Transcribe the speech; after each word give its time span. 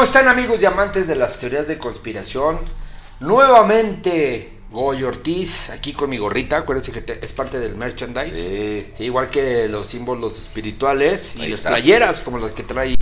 ¿Cómo 0.00 0.06
están 0.08 0.28
amigos 0.28 0.58
y 0.62 0.64
amantes 0.64 1.06
de 1.08 1.14
las 1.14 1.38
teorías 1.38 1.68
de 1.68 1.76
conspiración? 1.76 2.58
Nuevamente 3.20 4.50
Goy 4.70 5.02
Ortiz, 5.02 5.68
aquí 5.68 5.92
con 5.92 6.08
mi 6.08 6.16
gorrita, 6.16 6.56
acuérdense 6.56 6.90
que 6.90 7.02
te- 7.02 7.22
es 7.22 7.34
parte 7.34 7.60
del 7.60 7.76
merchandise. 7.76 8.32
Sí. 8.34 8.92
Sí, 8.96 9.04
igual 9.04 9.28
que 9.28 9.68
los 9.68 9.86
símbolos 9.88 10.38
espirituales 10.38 11.36
y 11.36 11.42
Ahí 11.42 11.50
las 11.50 11.58
está. 11.58 11.68
playeras 11.72 12.20
como 12.20 12.38
las 12.38 12.52
que 12.52 12.62
trae 12.62 12.96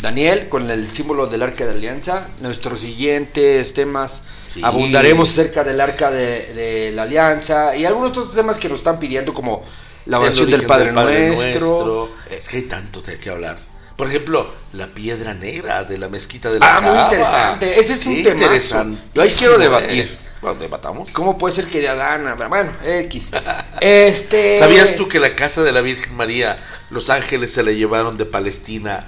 Daniel 0.00 0.48
con 0.48 0.70
el 0.70 0.88
símbolo 0.92 1.26
del 1.26 1.42
arca 1.42 1.64
de 1.64 1.72
alianza. 1.72 2.28
Nuestros 2.40 2.78
siguientes 2.78 3.74
temas 3.74 4.22
Sí. 4.46 4.60
abundaremos 4.62 5.30
acerca 5.30 5.64
del 5.64 5.80
arca 5.80 6.12
de, 6.12 6.54
de 6.54 6.92
la 6.92 7.02
alianza 7.02 7.74
y 7.74 7.84
algunos 7.84 8.12
otros 8.16 8.32
temas 8.32 8.58
que 8.58 8.68
nos 8.68 8.78
están 8.78 9.00
pidiendo 9.00 9.34
como 9.34 9.60
la 10.06 10.20
oración 10.20 10.48
del 10.52 10.62
Padre, 10.66 10.92
Nuestro. 10.92 12.10
Es 12.30 12.48
que 12.48 12.58
hay 12.58 12.62
tanto 12.62 13.00
de 13.02 13.18
qué 13.18 13.28
hablar. 13.30 13.58
Por 13.98 14.06
ejemplo, 14.06 14.48
la 14.74 14.86
piedra 14.86 15.34
negra 15.34 15.82
de 15.82 15.98
la 15.98 16.08
mezquita 16.08 16.50
de 16.52 16.60
la 16.60 16.76
Ah, 16.76 16.80
muy 16.80 16.98
interesante. 16.98 17.80
Ese 17.80 17.94
es 17.94 18.06
un 18.06 18.14
temazo. 18.22 18.30
interesantísimo, 18.30 19.02
Yo 19.12 19.22
ahí 19.22 19.28
quiero 19.36 19.58
debatir. 19.58 20.08
Bueno, 20.40 20.60
debatamos. 20.60 21.10
¿Cómo 21.12 21.36
puede 21.36 21.56
ser 21.56 21.66
que 21.66 21.88
Adana? 21.88 22.34
Bueno, 22.48 22.70
X. 22.84 23.32
Este. 23.80 24.56
¿Sabías 24.56 24.94
tú 24.94 25.08
que 25.08 25.18
la 25.18 25.34
casa 25.34 25.64
de 25.64 25.72
la 25.72 25.80
Virgen 25.80 26.14
María, 26.14 26.60
los 26.90 27.10
ángeles 27.10 27.50
se 27.50 27.64
la 27.64 27.72
llevaron 27.72 28.16
de 28.16 28.24
Palestina 28.24 29.04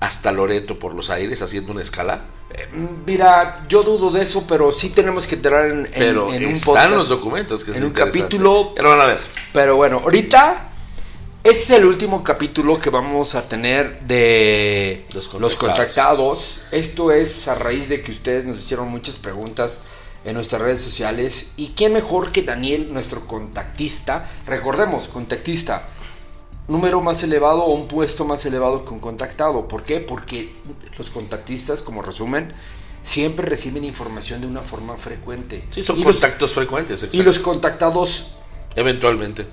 hasta 0.00 0.30
Loreto 0.30 0.78
por 0.78 0.94
los 0.94 1.08
aires 1.08 1.40
haciendo 1.40 1.72
una 1.72 1.80
escala? 1.80 2.24
Mira, 3.06 3.62
yo 3.68 3.82
dudo 3.82 4.10
de 4.10 4.22
eso, 4.24 4.44
pero 4.46 4.72
sí 4.72 4.90
tenemos 4.90 5.26
que 5.26 5.36
entrar 5.36 5.66
en, 5.70 5.86
en- 5.86 5.92
Pero 5.94 6.28
en 6.32 6.44
un 6.44 6.50
están 6.52 6.74
podcast, 6.74 6.90
los 6.90 7.08
documentos 7.08 7.64
que 7.64 7.70
es 7.70 7.78
en 7.78 7.84
un 7.84 7.88
interesante. 7.88 8.20
capítulo. 8.20 8.74
Ya 8.76 8.82
lo 8.82 8.90
van 8.90 9.00
a 9.00 9.06
ver. 9.06 9.18
Pero 9.54 9.76
bueno, 9.76 10.00
ahorita 10.04 10.68
este 11.44 11.62
es 11.62 11.70
el 11.78 11.84
último 11.84 12.24
capítulo 12.24 12.80
que 12.80 12.88
vamos 12.88 13.34
a 13.34 13.46
tener 13.46 14.00
de 14.06 15.04
Los 15.12 15.32
los 15.34 15.56
contactados. 15.56 16.60
Esto 16.70 17.12
es 17.12 17.46
a 17.48 17.54
raíz 17.54 17.90
de 17.90 18.02
que 18.02 18.12
ustedes 18.12 18.46
nos 18.46 18.58
hicieron 18.58 18.88
muchas 18.88 19.16
preguntas 19.16 19.80
en 20.24 20.32
nuestras 20.32 20.62
redes 20.62 20.80
sociales. 20.80 21.52
Y 21.58 21.74
quién 21.76 21.92
mejor 21.92 22.32
que 22.32 22.42
Daniel, 22.42 22.90
nuestro 22.94 23.26
contactista. 23.26 24.26
Recordemos, 24.46 25.08
contactista. 25.08 25.86
Número 26.66 27.02
más 27.02 27.22
elevado 27.22 27.64
o 27.64 27.74
un 27.74 27.88
puesto 27.88 28.24
más 28.24 28.46
elevado 28.46 28.82
que 28.86 28.94
un 28.94 29.00
contactado. 29.00 29.68
¿Por 29.68 29.82
qué? 29.82 30.00
Porque 30.00 30.56
los 30.96 31.10
contactistas, 31.10 31.82
como 31.82 32.00
resumen, 32.00 32.54
siempre 33.02 33.44
reciben 33.44 33.84
información 33.84 34.40
de 34.40 34.46
una 34.46 34.62
forma 34.62 34.96
frecuente. 34.96 35.62
Sí, 35.68 35.82
son 35.82 35.98
y 35.98 36.04
los, 36.04 36.16
contactos 36.16 36.54
frecuentes, 36.54 37.02
y 37.02 37.04
exacto. 37.04 37.22
los 37.22 37.38
contactados 37.40 38.28
Eventualmente. 38.76 39.46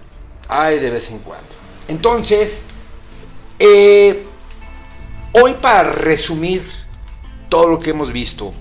hay 0.47 0.79
de 0.79 0.89
vez 0.89 1.11
en 1.11 1.19
cuando. 1.19 1.60
Entonces, 1.87 2.65
eh, 3.59 4.23
hoy 5.33 5.53
para 5.61 5.83
resumir 5.83 6.61
todo 7.49 7.67
lo 7.67 7.79
que 7.79 7.91
hemos 7.91 8.11
visto, 8.11 8.53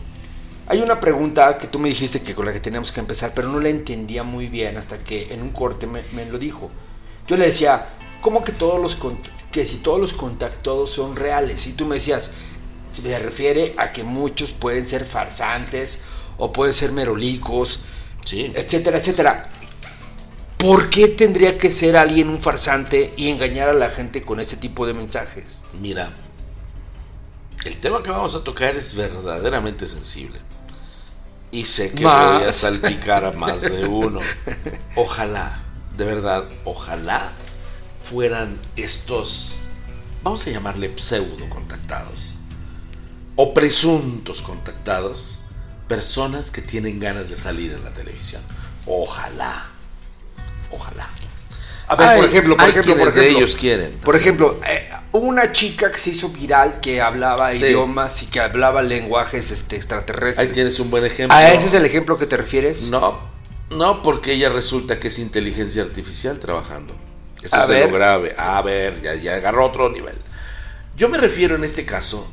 hay 0.66 0.80
una 0.80 1.00
pregunta 1.00 1.58
que 1.58 1.66
tú 1.66 1.78
me 1.78 1.88
dijiste 1.88 2.22
que 2.22 2.34
con 2.34 2.46
la 2.46 2.52
que 2.52 2.60
teníamos 2.60 2.92
que 2.92 3.00
empezar, 3.00 3.32
pero 3.34 3.48
no 3.48 3.60
la 3.60 3.68
entendía 3.68 4.22
muy 4.22 4.48
bien 4.48 4.76
hasta 4.76 4.98
que 4.98 5.32
en 5.32 5.42
un 5.42 5.50
corte 5.50 5.86
me, 5.86 6.00
me 6.12 6.26
lo 6.26 6.38
dijo. 6.38 6.70
Yo 7.26 7.36
le 7.36 7.46
decía, 7.46 7.86
¿cómo 8.20 8.44
que 8.44 8.52
todos 8.52 8.80
los 8.80 8.96
que 9.50 9.66
si 9.66 9.78
todos 9.78 10.00
los 10.00 10.12
contactados 10.12 10.90
son 10.90 11.16
reales? 11.16 11.66
Y 11.66 11.72
tú 11.72 11.86
me 11.86 11.96
decías, 11.96 12.30
se 12.92 13.18
refiere 13.18 13.74
a 13.78 13.92
que 13.92 14.02
muchos 14.02 14.50
pueden 14.52 14.86
ser 14.86 15.04
farsantes 15.04 16.00
o 16.38 16.52
pueden 16.52 16.74
ser 16.74 16.92
merolicos, 16.92 17.80
Sí. 18.24 18.52
etcétera, 18.54 18.98
etcétera. 18.98 19.48
¿Por 20.60 20.90
qué 20.90 21.08
tendría 21.08 21.56
que 21.56 21.70
ser 21.70 21.96
alguien 21.96 22.28
un 22.28 22.42
farsante 22.42 23.14
y 23.16 23.28
engañar 23.30 23.70
a 23.70 23.72
la 23.72 23.88
gente 23.88 24.22
con 24.22 24.40
ese 24.40 24.58
tipo 24.58 24.86
de 24.86 24.92
mensajes? 24.92 25.62
Mira, 25.80 26.12
el 27.64 27.80
tema 27.80 28.02
que 28.02 28.10
vamos 28.10 28.34
a 28.34 28.44
tocar 28.44 28.76
es 28.76 28.94
verdaderamente 28.94 29.88
sensible. 29.88 30.38
Y 31.50 31.64
sé 31.64 31.92
que 31.92 32.04
Más. 32.04 32.40
voy 32.40 32.48
a 32.48 32.52
salpicar 32.52 33.24
a 33.24 33.32
más 33.32 33.62
de 33.62 33.84
uno. 33.86 34.20
Ojalá, 34.96 35.62
de 35.96 36.04
verdad, 36.04 36.44
ojalá 36.64 37.32
fueran 37.98 38.58
estos, 38.76 39.56
vamos 40.22 40.46
a 40.46 40.50
llamarle 40.50 40.92
pseudo 40.94 41.48
contactados, 41.48 42.34
o 43.34 43.54
presuntos 43.54 44.42
contactados, 44.42 45.40
personas 45.88 46.50
que 46.50 46.60
tienen 46.60 47.00
ganas 47.00 47.30
de 47.30 47.36
salir 47.36 47.72
en 47.72 47.82
la 47.82 47.94
televisión. 47.94 48.42
Ojalá, 48.86 49.69
ojalá. 50.70 51.08
A 51.88 51.96
ver, 51.96 52.08
Hay- 52.08 52.20
por 52.20 52.28
ejemplo, 52.28 52.56
por 52.56 52.68
ejemplo, 52.68 52.96
por 52.96 53.12
de 53.12 53.20
ejemplo, 53.20 53.38
ellos 53.38 53.56
quieren. 53.56 53.92
Por 54.04 54.14
ejemplo, 54.14 54.60
eh, 54.66 54.88
una 55.12 55.50
chica 55.50 55.90
que 55.90 55.98
se 55.98 56.10
hizo 56.10 56.28
viral 56.28 56.78
que 56.80 57.00
hablaba 57.02 57.52
Sí. 57.52 57.64
idiomas 57.64 58.22
y 58.22 58.26
que 58.26 58.38
hablaba 58.40 58.82
lenguajes 58.82 59.50
este, 59.50 59.74
extraterrestres. 59.76 60.38
Ahí 60.46 60.52
tienes 60.52 60.78
un 60.78 60.88
buen 60.90 61.04
ejemplo. 61.04 61.36
¿A 61.36 61.50
ese 61.50 61.66
es 61.66 61.74
el 61.74 61.84
ejemplo 61.84 62.16
que 62.16 62.26
te 62.26 62.36
refieres? 62.36 62.82
No, 62.90 63.18
no, 63.70 64.02
porque 64.02 64.34
ella 64.34 64.50
resulta 64.50 65.00
que 65.00 65.08
es 65.08 65.18
inteligencia 65.18 65.82
artificial 65.82 66.38
trabajando. 66.38 66.94
Eso 67.42 67.56
A 67.56 67.62
es 67.62 67.68
de 67.68 67.86
lo 67.88 67.94
grave. 67.94 68.34
A 68.38 68.62
ver, 68.62 69.00
ya, 69.00 69.14
ya 69.14 69.34
agarró 69.36 69.66
otro 69.66 69.90
nivel. 69.90 70.16
Yo 70.96 71.08
me 71.08 71.18
refiero 71.18 71.56
en 71.56 71.64
este 71.64 71.84
caso 71.84 72.28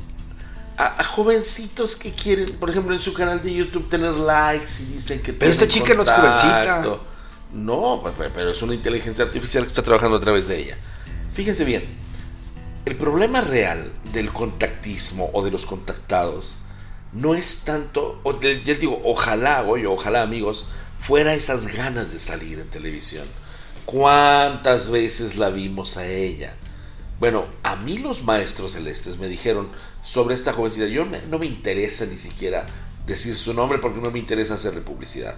a, 0.76 1.00
a 1.00 1.04
jovencitos 1.04 1.96
que 1.96 2.12
quieren, 2.12 2.52
por 2.60 2.70
ejemplo, 2.70 2.94
en 2.94 3.00
su 3.00 3.12
canal 3.12 3.40
de 3.40 3.52
YouTube 3.52 3.88
tener 3.88 4.12
likes 4.14 4.82
y 4.82 4.92
dicen 4.92 5.20
que 5.20 5.32
Pero 5.32 5.50
esta 5.50 5.66
chica 5.66 5.94
no 5.94 6.02
es 6.04 6.10
jovencita. 6.10 6.80
No, 7.52 8.02
pe- 8.02 8.10
pe- 8.12 8.30
pero 8.30 8.50
es 8.50 8.62
una 8.62 8.74
inteligencia 8.74 9.24
artificial 9.24 9.64
que 9.64 9.68
está 9.68 9.82
trabajando 9.82 10.16
a 10.16 10.20
través 10.20 10.48
de 10.48 10.58
ella. 10.60 10.76
Fíjense 11.32 11.64
bien, 11.64 11.84
el 12.84 12.96
problema 12.96 13.40
real 13.40 13.90
del 14.12 14.32
contactismo 14.32 15.30
o 15.32 15.44
de 15.44 15.50
los 15.50 15.66
contactados 15.66 16.58
no 17.12 17.34
es 17.34 17.60
tanto, 17.64 18.20
o 18.22 18.32
les 18.40 18.80
digo, 18.80 19.00
ojalá, 19.04 19.62
oye, 19.62 19.86
ojalá 19.86 20.22
amigos, 20.22 20.68
fuera 20.98 21.32
esas 21.34 21.68
ganas 21.68 22.12
de 22.12 22.18
salir 22.18 22.58
en 22.58 22.68
televisión. 22.68 23.26
¿Cuántas 23.86 24.90
veces 24.90 25.36
la 25.36 25.48
vimos 25.48 25.96
a 25.96 26.06
ella? 26.06 26.54
Bueno, 27.18 27.46
a 27.62 27.76
mí 27.76 27.98
los 27.98 28.22
maestros 28.24 28.72
celestes 28.72 29.18
me 29.18 29.26
dijeron 29.28 29.68
sobre 30.04 30.34
esta 30.34 30.52
jovencita, 30.52 30.86
yo 30.86 31.06
no 31.30 31.38
me 31.38 31.46
interesa 31.46 32.04
ni 32.04 32.18
siquiera 32.18 32.66
decir 33.06 33.34
su 33.34 33.54
nombre 33.54 33.78
porque 33.78 34.00
no 34.00 34.10
me 34.10 34.18
interesa 34.18 34.54
hacerle 34.54 34.82
publicidad, 34.82 35.34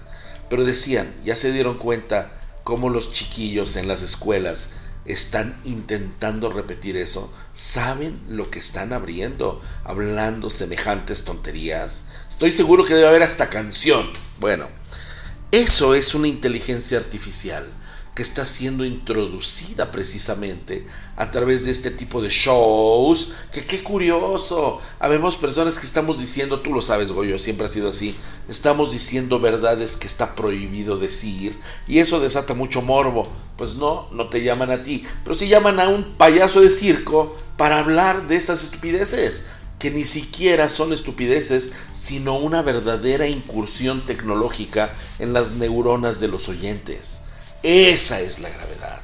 pero 0.51 0.65
decían, 0.65 1.15
ya 1.23 1.37
se 1.37 1.53
dieron 1.53 1.77
cuenta 1.77 2.33
cómo 2.65 2.89
los 2.89 3.13
chiquillos 3.13 3.77
en 3.77 3.87
las 3.87 4.01
escuelas 4.01 4.71
están 5.05 5.57
intentando 5.63 6.49
repetir 6.51 6.97
eso, 6.97 7.33
saben 7.53 8.21
lo 8.27 8.51
que 8.51 8.59
están 8.59 8.91
abriendo, 8.91 9.61
hablando 9.85 10.49
semejantes 10.49 11.23
tonterías. 11.23 12.03
Estoy 12.27 12.51
seguro 12.51 12.83
que 12.83 12.95
debe 12.95 13.07
haber 13.07 13.23
hasta 13.23 13.49
canción. 13.49 14.11
Bueno, 14.41 14.67
eso 15.51 15.95
es 15.95 16.13
una 16.15 16.27
inteligencia 16.27 16.97
artificial 16.97 17.65
que 18.15 18.21
está 18.21 18.45
siendo 18.45 18.83
introducida 18.83 19.89
precisamente 19.89 20.85
a 21.15 21.31
través 21.31 21.63
de 21.63 21.71
este 21.71 21.91
tipo 21.91 22.21
de 22.21 22.29
shows. 22.29 23.29
Que 23.53 23.65
qué 23.65 23.81
curioso. 23.83 24.79
Habemos 24.99 25.37
personas 25.37 25.77
que 25.77 25.85
estamos 25.85 26.19
diciendo, 26.19 26.59
tú 26.59 26.73
lo 26.73 26.81
sabes, 26.81 27.11
Goyo, 27.11 27.39
siempre 27.39 27.67
ha 27.67 27.69
sido 27.69 27.89
así. 27.89 28.15
Estamos 28.49 28.91
diciendo 28.91 29.39
verdades 29.39 29.95
que 29.95 30.07
está 30.07 30.35
prohibido 30.35 30.97
decir 30.97 31.57
y 31.87 31.99
eso 31.99 32.19
desata 32.19 32.53
mucho 32.53 32.81
morbo. 32.81 33.29
Pues 33.55 33.75
no, 33.75 34.07
no 34.11 34.27
te 34.27 34.43
llaman 34.43 34.71
a 34.71 34.83
ti, 34.83 35.03
pero 35.23 35.35
sí 35.35 35.47
llaman 35.47 35.79
a 35.79 35.87
un 35.87 36.15
payaso 36.15 36.61
de 36.61 36.69
circo 36.69 37.35
para 37.57 37.79
hablar 37.79 38.27
de 38.27 38.35
esas 38.35 38.63
estupideces 38.63 39.45
que 39.77 39.89
ni 39.89 40.03
siquiera 40.03 40.69
son 40.69 40.93
estupideces, 40.93 41.71
sino 41.91 42.37
una 42.37 42.61
verdadera 42.61 43.27
incursión 43.27 44.05
tecnológica 44.05 44.93
en 45.17 45.33
las 45.33 45.53
neuronas 45.53 46.19
de 46.19 46.27
los 46.27 46.49
oyentes. 46.49 47.30
Esa 47.63 48.19
es 48.21 48.39
la 48.39 48.49
gravedad. 48.49 49.01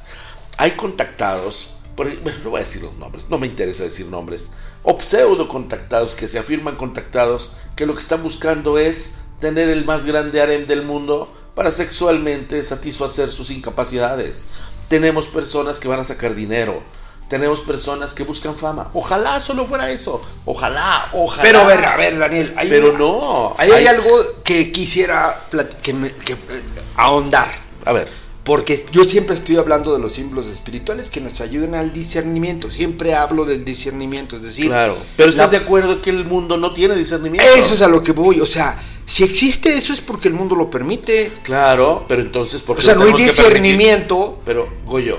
Hay 0.56 0.72
contactados, 0.72 1.68
por, 1.96 2.08
bueno, 2.20 2.38
no 2.44 2.50
voy 2.50 2.58
a 2.60 2.64
decir 2.64 2.82
los 2.82 2.96
nombres, 2.96 3.26
no 3.28 3.38
me 3.38 3.46
interesa 3.46 3.84
decir 3.84 4.06
nombres, 4.06 4.50
o 4.82 4.98
pseudo 5.00 5.46
contactados 5.48 6.16
que 6.16 6.26
se 6.26 6.38
afirman 6.38 6.76
contactados, 6.76 7.52
que 7.76 7.86
lo 7.86 7.94
que 7.94 8.00
están 8.00 8.22
buscando 8.22 8.78
es 8.78 9.14
tener 9.40 9.68
el 9.68 9.84
más 9.84 10.04
grande 10.06 10.40
harem 10.42 10.66
del 10.66 10.82
mundo 10.82 11.32
para 11.54 11.70
sexualmente 11.70 12.62
satisfacer 12.64 13.28
sus 13.28 13.50
incapacidades. 13.50 14.46
Tenemos 14.88 15.28
personas 15.28 15.78
que 15.78 15.86
van 15.88 16.00
a 16.00 16.04
sacar 16.04 16.34
dinero, 16.34 16.82
tenemos 17.28 17.60
personas 17.60 18.14
que 18.14 18.24
buscan 18.24 18.56
fama. 18.56 18.90
Ojalá 18.94 19.38
solo 19.40 19.66
fuera 19.66 19.90
eso. 19.90 20.20
Ojalá, 20.46 21.08
ojalá. 21.12 21.42
Pero 21.42 21.60
a 21.60 21.66
ver, 21.66 21.84
a 21.84 21.96
ver, 21.96 22.18
Daniel. 22.18 22.54
Hay 22.56 22.68
Pero 22.70 22.88
una- 22.90 22.98
no. 22.98 23.54
Hay 23.58 23.86
algo 23.86 24.08
que 24.42 24.72
quisiera 24.72 25.44
plat- 25.52 25.74
que 25.82 25.92
me- 25.92 26.14
que, 26.16 26.32
eh, 26.32 26.62
ahondar. 26.96 27.48
A 27.84 27.92
ver, 27.92 28.08
Porque 28.48 28.86
yo 28.92 29.04
siempre 29.04 29.34
estoy 29.36 29.56
hablando 29.58 29.92
de 29.92 29.98
los 30.00 30.14
símbolos 30.14 30.46
espirituales 30.46 31.10
que 31.10 31.20
nos 31.20 31.42
ayudan 31.42 31.74
al 31.74 31.92
discernimiento. 31.92 32.70
Siempre 32.70 33.14
hablo 33.14 33.44
del 33.44 33.62
discernimiento, 33.62 34.36
es 34.36 34.42
decir, 34.42 34.68
claro. 34.68 34.96
Pero 35.18 35.28
estás 35.28 35.52
la- 35.52 35.58
de 35.58 35.64
acuerdo 35.66 36.00
que 36.00 36.08
el 36.08 36.24
mundo 36.24 36.56
no 36.56 36.72
tiene 36.72 36.96
discernimiento. 36.96 37.46
eso 37.54 37.74
es 37.74 37.82
a 37.82 37.88
lo 37.88 38.02
que 38.02 38.12
voy. 38.12 38.40
O 38.40 38.46
sea, 38.46 38.80
si 39.04 39.22
existe 39.22 39.76
eso 39.76 39.92
es 39.92 40.00
porque 40.00 40.28
el 40.28 40.34
mundo 40.34 40.56
lo 40.56 40.70
permite. 40.70 41.30
Claro, 41.42 42.06
pero 42.08 42.22
entonces, 42.22 42.62
¿por 42.62 42.76
O 42.76 42.80
qué 42.80 42.86
sea, 42.86 42.94
no 42.94 43.02
hay 43.02 43.12
discernimiento. 43.12 44.40
Pero, 44.46 44.66
Goyo, 44.86 45.18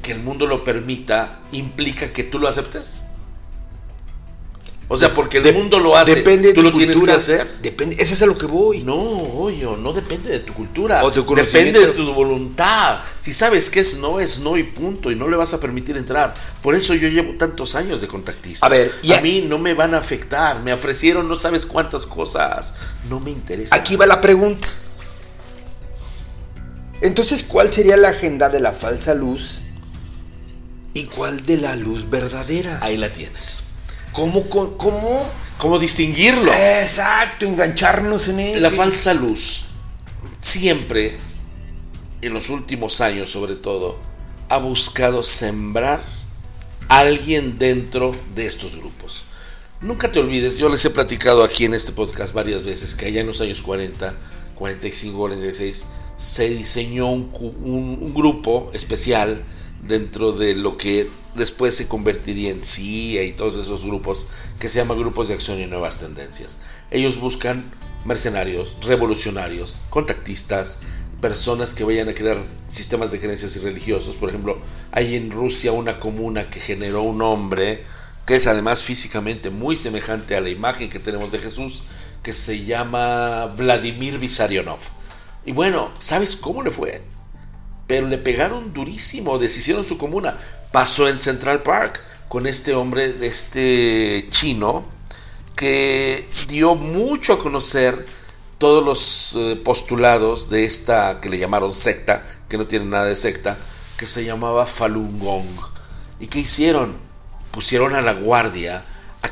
que 0.00 0.12
el 0.12 0.22
mundo 0.22 0.46
lo 0.46 0.62
permita 0.62 1.40
implica 1.50 2.12
que 2.12 2.22
tú 2.22 2.38
lo 2.38 2.46
aceptes. 2.46 3.02
O 4.92 4.96
sea, 4.96 5.14
porque 5.14 5.38
el 5.38 5.54
mundo 5.54 5.78
lo 5.78 5.96
hace, 5.96 6.16
depende 6.16 6.48
de 6.48 6.54
tú 6.54 6.62
tu 6.62 6.70
lo 6.70 6.76
tienes 6.76 7.00
que 7.00 7.12
hacer. 7.12 7.58
Depende, 7.62 7.94
eso 8.00 8.12
es 8.12 8.22
a 8.22 8.26
lo 8.26 8.36
que 8.36 8.46
voy. 8.46 8.82
No, 8.82 8.96
oye, 8.96 9.64
no 9.78 9.92
depende 9.92 10.30
de 10.30 10.40
tu 10.40 10.52
cultura. 10.52 11.04
O 11.04 11.12
tu 11.12 11.24
depende 11.32 11.78
de 11.78 11.92
tu 11.92 12.12
voluntad. 12.12 13.00
Si 13.20 13.32
sabes 13.32 13.70
que 13.70 13.78
es 13.78 13.98
no, 13.98 14.18
es 14.18 14.40
no 14.40 14.56
y 14.56 14.64
punto. 14.64 15.12
Y 15.12 15.14
no 15.14 15.28
le 15.28 15.36
vas 15.36 15.54
a 15.54 15.60
permitir 15.60 15.96
entrar. 15.96 16.34
Por 16.60 16.74
eso 16.74 16.92
yo 16.96 17.06
llevo 17.06 17.36
tantos 17.36 17.76
años 17.76 18.00
de 18.00 18.08
contactista. 18.08 18.66
A 18.66 18.68
ver, 18.68 18.90
y 19.04 19.12
a 19.12 19.18
a- 19.18 19.20
mí 19.20 19.42
no 19.48 19.58
me 19.58 19.74
van 19.74 19.94
a 19.94 19.98
afectar. 19.98 20.60
Me 20.64 20.72
ofrecieron 20.72 21.28
no 21.28 21.36
sabes 21.36 21.66
cuántas 21.66 22.04
cosas. 22.04 22.74
No 23.08 23.20
me 23.20 23.30
interesa. 23.30 23.76
Aquí 23.76 23.94
va 23.94 24.06
la 24.06 24.20
pregunta. 24.20 24.66
Entonces, 27.00 27.44
¿cuál 27.44 27.72
sería 27.72 27.96
la 27.96 28.08
agenda 28.08 28.48
de 28.48 28.58
la 28.58 28.72
falsa 28.72 29.14
luz 29.14 29.60
y 30.94 31.04
cuál 31.04 31.46
de 31.46 31.58
la 31.58 31.76
luz 31.76 32.10
verdadera? 32.10 32.80
Ahí 32.82 32.96
la 32.96 33.08
tienes. 33.08 33.69
¿Cómo, 34.12 34.48
cómo? 34.48 35.26
¿Cómo 35.58 35.78
distinguirlo? 35.78 36.52
Exacto, 36.52 37.44
engancharnos 37.46 38.28
en 38.28 38.40
eso. 38.40 38.60
La 38.60 38.70
falsa 38.70 39.12
luz 39.14 39.66
siempre, 40.38 41.18
en 42.22 42.32
los 42.32 42.48
últimos 42.50 43.00
años 43.00 43.30
sobre 43.30 43.56
todo, 43.56 43.98
ha 44.48 44.58
buscado 44.58 45.22
sembrar 45.22 46.00
a 46.88 46.98
alguien 47.00 47.58
dentro 47.58 48.16
de 48.34 48.46
estos 48.46 48.76
grupos. 48.76 49.24
Nunca 49.80 50.10
te 50.12 50.18
olvides, 50.18 50.56
yo 50.58 50.68
les 50.68 50.84
he 50.84 50.90
platicado 50.90 51.42
aquí 51.44 51.64
en 51.64 51.74
este 51.74 51.92
podcast 51.92 52.34
varias 52.34 52.64
veces 52.64 52.94
que 52.94 53.06
allá 53.06 53.20
en 53.20 53.26
los 53.26 53.40
años 53.40 53.62
40, 53.62 54.14
45, 54.56 55.16
46, 55.18 55.86
se 56.18 56.48
diseñó 56.50 57.10
un, 57.10 57.30
cu- 57.30 57.54
un- 57.62 57.98
un 58.00 58.14
grupo 58.14 58.70
especial 58.74 59.42
dentro 59.82 60.32
de 60.32 60.54
lo 60.54 60.76
que 60.76 61.08
después 61.34 61.74
se 61.74 61.88
convertiría 61.88 62.50
en 62.50 62.62
CIA 62.62 63.24
y 63.24 63.32
todos 63.32 63.56
esos 63.56 63.84
grupos 63.84 64.26
que 64.58 64.68
se 64.68 64.78
llaman 64.78 64.98
grupos 64.98 65.28
de 65.28 65.34
acción 65.34 65.58
y 65.60 65.66
nuevas 65.66 65.98
tendencias. 65.98 66.60
Ellos 66.90 67.18
buscan 67.20 67.70
mercenarios, 68.04 68.76
revolucionarios, 68.82 69.76
contactistas, 69.90 70.80
personas 71.20 71.74
que 71.74 71.84
vayan 71.84 72.08
a 72.08 72.14
crear 72.14 72.38
sistemas 72.68 73.12
de 73.12 73.20
creencias 73.20 73.56
y 73.56 73.60
religiosos. 73.60 74.16
Por 74.16 74.30
ejemplo, 74.30 74.58
hay 74.92 75.16
en 75.16 75.30
Rusia 75.30 75.72
una 75.72 76.00
comuna 76.00 76.48
que 76.48 76.60
generó 76.60 77.02
un 77.02 77.22
hombre 77.22 77.84
que 78.26 78.36
es 78.36 78.46
además 78.46 78.82
físicamente 78.82 79.50
muy 79.50 79.76
semejante 79.76 80.36
a 80.36 80.40
la 80.40 80.50
imagen 80.50 80.88
que 80.88 80.98
tenemos 80.98 81.32
de 81.32 81.40
Jesús, 81.40 81.82
que 82.22 82.32
se 82.32 82.64
llama 82.64 83.46
Vladimir 83.46 84.18
Vissarionov. 84.18 84.78
Y 85.44 85.52
bueno, 85.52 85.90
¿sabes 85.98 86.36
cómo 86.36 86.62
le 86.62 86.70
fue? 86.70 87.02
Pero 87.86 88.06
le 88.06 88.18
pegaron 88.18 88.72
durísimo, 88.72 89.38
deshicieron 89.38 89.84
su 89.84 89.98
comuna. 89.98 90.38
Pasó 90.72 91.08
en 91.08 91.20
Central 91.20 91.62
Park 91.62 92.02
con 92.28 92.46
este 92.46 92.74
hombre, 92.74 93.12
de 93.12 93.26
este 93.26 94.28
chino, 94.30 94.84
que 95.56 96.28
dio 96.46 96.76
mucho 96.76 97.32
a 97.32 97.38
conocer 97.38 98.06
todos 98.58 98.84
los 98.84 99.36
eh, 99.36 99.56
postulados 99.56 100.48
de 100.48 100.64
esta 100.64 101.20
que 101.20 101.28
le 101.28 101.38
llamaron 101.38 101.74
secta, 101.74 102.24
que 102.48 102.56
no 102.56 102.66
tiene 102.66 102.84
nada 102.84 103.06
de 103.06 103.16
secta, 103.16 103.58
que 103.96 104.06
se 104.06 104.24
llamaba 104.24 104.64
Falun 104.64 105.18
Gong. 105.18 105.46
¿Y 106.20 106.28
qué 106.28 106.38
hicieron? 106.40 106.96
Pusieron 107.50 107.96
a 107.96 108.00
la 108.00 108.12
guardia 108.12 108.84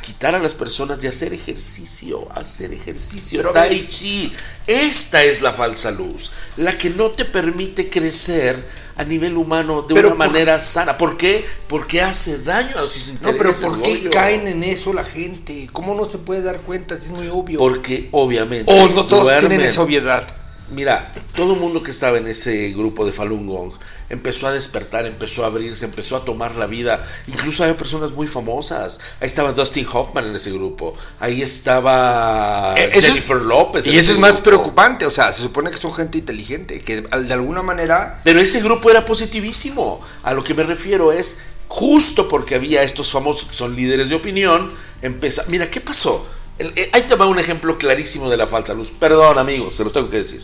quitar 0.08 0.34
a 0.34 0.38
las 0.38 0.54
personas 0.54 1.00
de 1.00 1.08
hacer 1.08 1.34
ejercicio, 1.34 2.26
hacer 2.34 2.72
ejercicio, 2.72 3.40
Pero 3.40 3.52
tai 3.52 3.86
chi. 3.88 4.32
Esta 4.66 5.22
es 5.22 5.42
la 5.42 5.52
falsa 5.52 5.90
luz, 5.90 6.30
la 6.56 6.76
que 6.78 6.88
no 6.90 7.10
te 7.10 7.24
permite 7.26 7.90
crecer 7.90 8.64
a 8.96 9.04
nivel 9.04 9.36
humano 9.36 9.82
de 9.82 9.94
Pero 9.94 10.08
una 10.08 10.16
por- 10.16 10.26
manera 10.28 10.58
sana. 10.58 10.96
¿Por 10.96 11.16
qué? 11.18 11.44
Porque 11.68 12.00
hace 12.00 12.38
daño 12.38 12.78
a 12.78 12.88
sus 12.88 13.12
No, 13.20 13.32
pero. 13.36 13.52
¿por 13.52 13.82
qué 13.82 14.08
caen 14.10 14.48
en 14.48 14.64
eso 14.64 14.92
la 14.94 15.04
gente? 15.04 15.68
¿Cómo 15.72 15.94
no 15.94 16.06
se 16.06 16.16
puede 16.18 16.40
dar 16.42 16.60
cuenta 16.62 16.98
si 16.98 17.06
es 17.06 17.12
muy 17.12 17.28
obvio? 17.28 17.58
Porque 17.58 18.08
obviamente. 18.12 18.72
o 18.72 18.88
no 18.88 19.06
todos 19.06 19.24
duermen. 19.24 19.48
tienen 19.50 19.66
esa 19.66 19.82
obviedad. 19.82 20.24
Mira, 20.70 21.12
todo 21.34 21.54
el 21.54 21.60
mundo 21.60 21.82
que 21.82 21.90
estaba 21.90 22.18
en 22.18 22.26
ese 22.26 22.70
grupo 22.72 23.06
de 23.06 23.12
Falun 23.12 23.46
Gong 23.46 23.72
empezó 24.10 24.46
a 24.46 24.52
despertar, 24.52 25.06
empezó 25.06 25.44
a 25.44 25.48
abrirse, 25.48 25.84
empezó 25.84 26.16
a 26.16 26.24
tomar 26.24 26.56
la 26.56 26.66
vida. 26.66 27.02
Incluso 27.26 27.62
había 27.62 27.76
personas 27.76 28.12
muy 28.12 28.26
famosas. 28.26 29.00
Ahí 29.20 29.26
estaba 29.26 29.52
Dustin 29.52 29.86
Hoffman 29.92 30.26
en 30.26 30.34
ese 30.36 30.50
grupo. 30.50 30.94
Ahí 31.20 31.42
estaba 31.42 32.74
Eh, 32.76 32.90
eso 32.92 32.98
es- 32.98 33.06
Jennifer 33.14 33.36
López. 33.38 33.86
Y 33.86 33.96
eso 33.98 34.12
es 34.12 34.18
más 34.18 34.34
grupo. 34.34 34.44
preocupante, 34.44 35.06
o 35.06 35.10
sea, 35.10 35.32
se 35.32 35.42
supone 35.42 35.70
que 35.70 35.78
son 35.78 35.92
gente 35.94 36.18
inteligente, 36.18 36.80
que 36.80 37.06
al- 37.10 37.26
de 37.28 37.34
alguna 37.34 37.62
manera... 37.62 38.20
Pero 38.24 38.40
ese 38.40 38.60
grupo 38.60 38.90
era 38.90 39.04
positivísimo. 39.04 40.00
A 40.22 40.32
lo 40.34 40.42
que 40.44 40.54
me 40.54 40.62
refiero 40.62 41.12
es, 41.12 41.38
justo 41.68 42.28
porque 42.28 42.54
había 42.54 42.82
estos 42.82 43.10
famosos 43.10 43.46
que 43.46 43.54
son 43.54 43.74
líderes 43.76 44.08
de 44.08 44.14
opinión, 44.16 44.72
empezó... 45.02 45.42
Mira, 45.48 45.70
¿qué 45.70 45.80
pasó? 45.80 46.26
Eh, 46.58 46.90
ahí 46.92 47.02
te 47.02 47.14
va 47.14 47.26
un 47.26 47.38
ejemplo 47.38 47.78
clarísimo 47.78 48.28
de 48.28 48.36
la 48.36 48.46
falsa 48.46 48.74
luz. 48.74 48.90
Perdón, 48.98 49.38
amigos, 49.38 49.74
se 49.74 49.84
los 49.84 49.92
tengo 49.92 50.08
que 50.08 50.18
decir. 50.18 50.42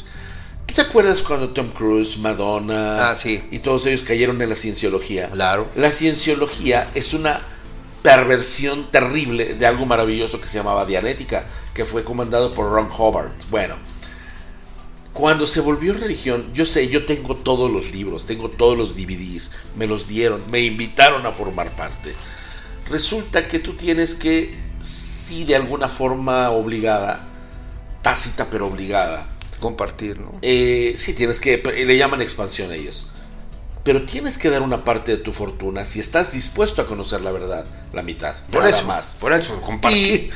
¿Tú 0.66 0.74
te 0.74 0.80
acuerdas 0.82 1.22
cuando 1.22 1.50
Tom 1.50 1.68
Cruise, 1.70 2.18
Madonna 2.18 3.10
Ah, 3.10 3.14
sí. 3.14 3.42
y 3.50 3.58
todos 3.58 3.84
ellos 3.86 4.02
cayeron 4.02 4.40
en 4.40 4.48
la 4.48 4.54
cienciología? 4.54 5.28
Claro. 5.30 5.68
La 5.76 5.90
cienciología 5.90 6.88
es 6.94 7.12
una 7.14 7.42
perversión 8.02 8.90
terrible 8.90 9.54
de 9.54 9.66
algo 9.66 9.86
maravilloso 9.86 10.40
que 10.40 10.48
se 10.48 10.58
llamaba 10.58 10.84
Dianética, 10.84 11.46
que 11.74 11.84
fue 11.84 12.04
comandado 12.04 12.54
por 12.54 12.70
Ron 12.70 12.88
Hubbard. 12.90 13.30
Bueno, 13.50 13.76
cuando 15.12 15.46
se 15.46 15.60
volvió 15.60 15.92
religión, 15.94 16.50
yo 16.52 16.64
sé, 16.64 16.88
yo 16.88 17.04
tengo 17.06 17.36
todos 17.36 17.70
los 17.70 17.92
libros, 17.92 18.26
tengo 18.26 18.50
todos 18.50 18.76
los 18.76 18.96
DVDs, 18.96 19.52
me 19.76 19.86
los 19.86 20.08
dieron, 20.08 20.42
me 20.50 20.60
invitaron 20.60 21.24
a 21.24 21.32
formar 21.32 21.74
parte. 21.76 22.12
Resulta 22.90 23.46
que 23.48 23.58
tú 23.60 23.74
tienes 23.74 24.14
que, 24.14 24.54
sí, 24.84 25.44
de 25.44 25.56
alguna 25.56 25.88
forma 25.88 26.50
obligada, 26.50 27.26
tácita 28.02 28.50
pero 28.50 28.66
obligada, 28.66 29.26
Compartir, 29.60 30.20
¿no? 30.20 30.32
eh, 30.42 30.92
sí, 30.96 31.14
tienes 31.14 31.40
que, 31.40 31.56
le 31.58 31.96
llaman 31.96 32.20
expansión 32.20 32.70
a 32.70 32.74
ellos. 32.74 33.10
Pero 33.82 34.04
tienes 34.04 34.38
que 34.38 34.50
dar 34.50 34.62
una 34.62 34.84
parte 34.84 35.12
de 35.12 35.18
tu 35.18 35.32
fortuna 35.32 35.84
si 35.84 36.00
estás 36.00 36.32
dispuesto 36.32 36.82
a 36.82 36.86
conocer 36.86 37.20
la 37.22 37.32
verdad, 37.32 37.66
la 37.92 38.02
mitad, 38.02 38.34
Por 38.50 38.64
nada 38.64 38.70
eso, 38.70 38.86
más. 38.86 39.16
por 39.20 39.32
eso, 39.32 39.60
compartir. 39.60 40.30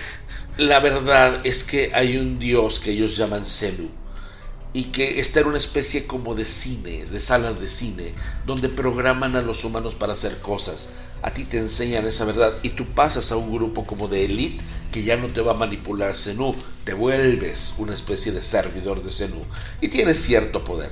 Y 0.59 0.63
la 0.63 0.81
verdad 0.81 1.41
es 1.47 1.65
que 1.65 1.91
hay 1.95 2.17
un 2.17 2.39
dios 2.39 2.81
que 2.81 2.91
ellos 2.93 3.17
llaman 3.17 3.47
Senu 3.47 3.89
y 4.75 4.85
que 4.85 5.19
está 5.19 5.41
en 5.41 5.49
una 5.49 5.57
especie 5.59 6.07
como 6.07 6.35
de 6.35 6.45
cines, 6.45 7.11
de 7.11 7.21
salas 7.21 7.61
de 7.61 7.69
cine, 7.69 8.15
donde 8.47 8.69
programan 8.69 9.35
a 9.35 9.41
los 9.43 9.65
humanos 9.65 9.95
para 9.95 10.13
hacer 10.13 10.39
cosas. 10.41 10.91
A 11.23 11.31
ti 11.33 11.45
te 11.45 11.59
enseñan 11.59 12.07
esa 12.07 12.25
verdad 12.25 12.53
y 12.63 12.71
tú 12.71 12.87
pasas 12.87 13.33
a 13.33 13.37
un 13.37 13.53
grupo 13.53 13.85
como 13.87 14.09
de 14.09 14.25
elite 14.25 14.63
que 14.93 15.03
ya 15.03 15.17
no 15.17 15.27
te 15.29 15.41
va 15.41 15.53
a 15.53 15.57
manipular 15.57 16.15
Senu, 16.15 16.55
te 16.85 16.95
vuelves 16.95 17.75
una 17.79 17.93
especie 17.93 18.33
de 18.33 18.41
servidor 18.41 19.03
de 19.03 19.11
Senu 19.11 19.45
y 19.81 19.89
tienes 19.89 20.19
cierto 20.23 20.65
poder. 20.65 20.91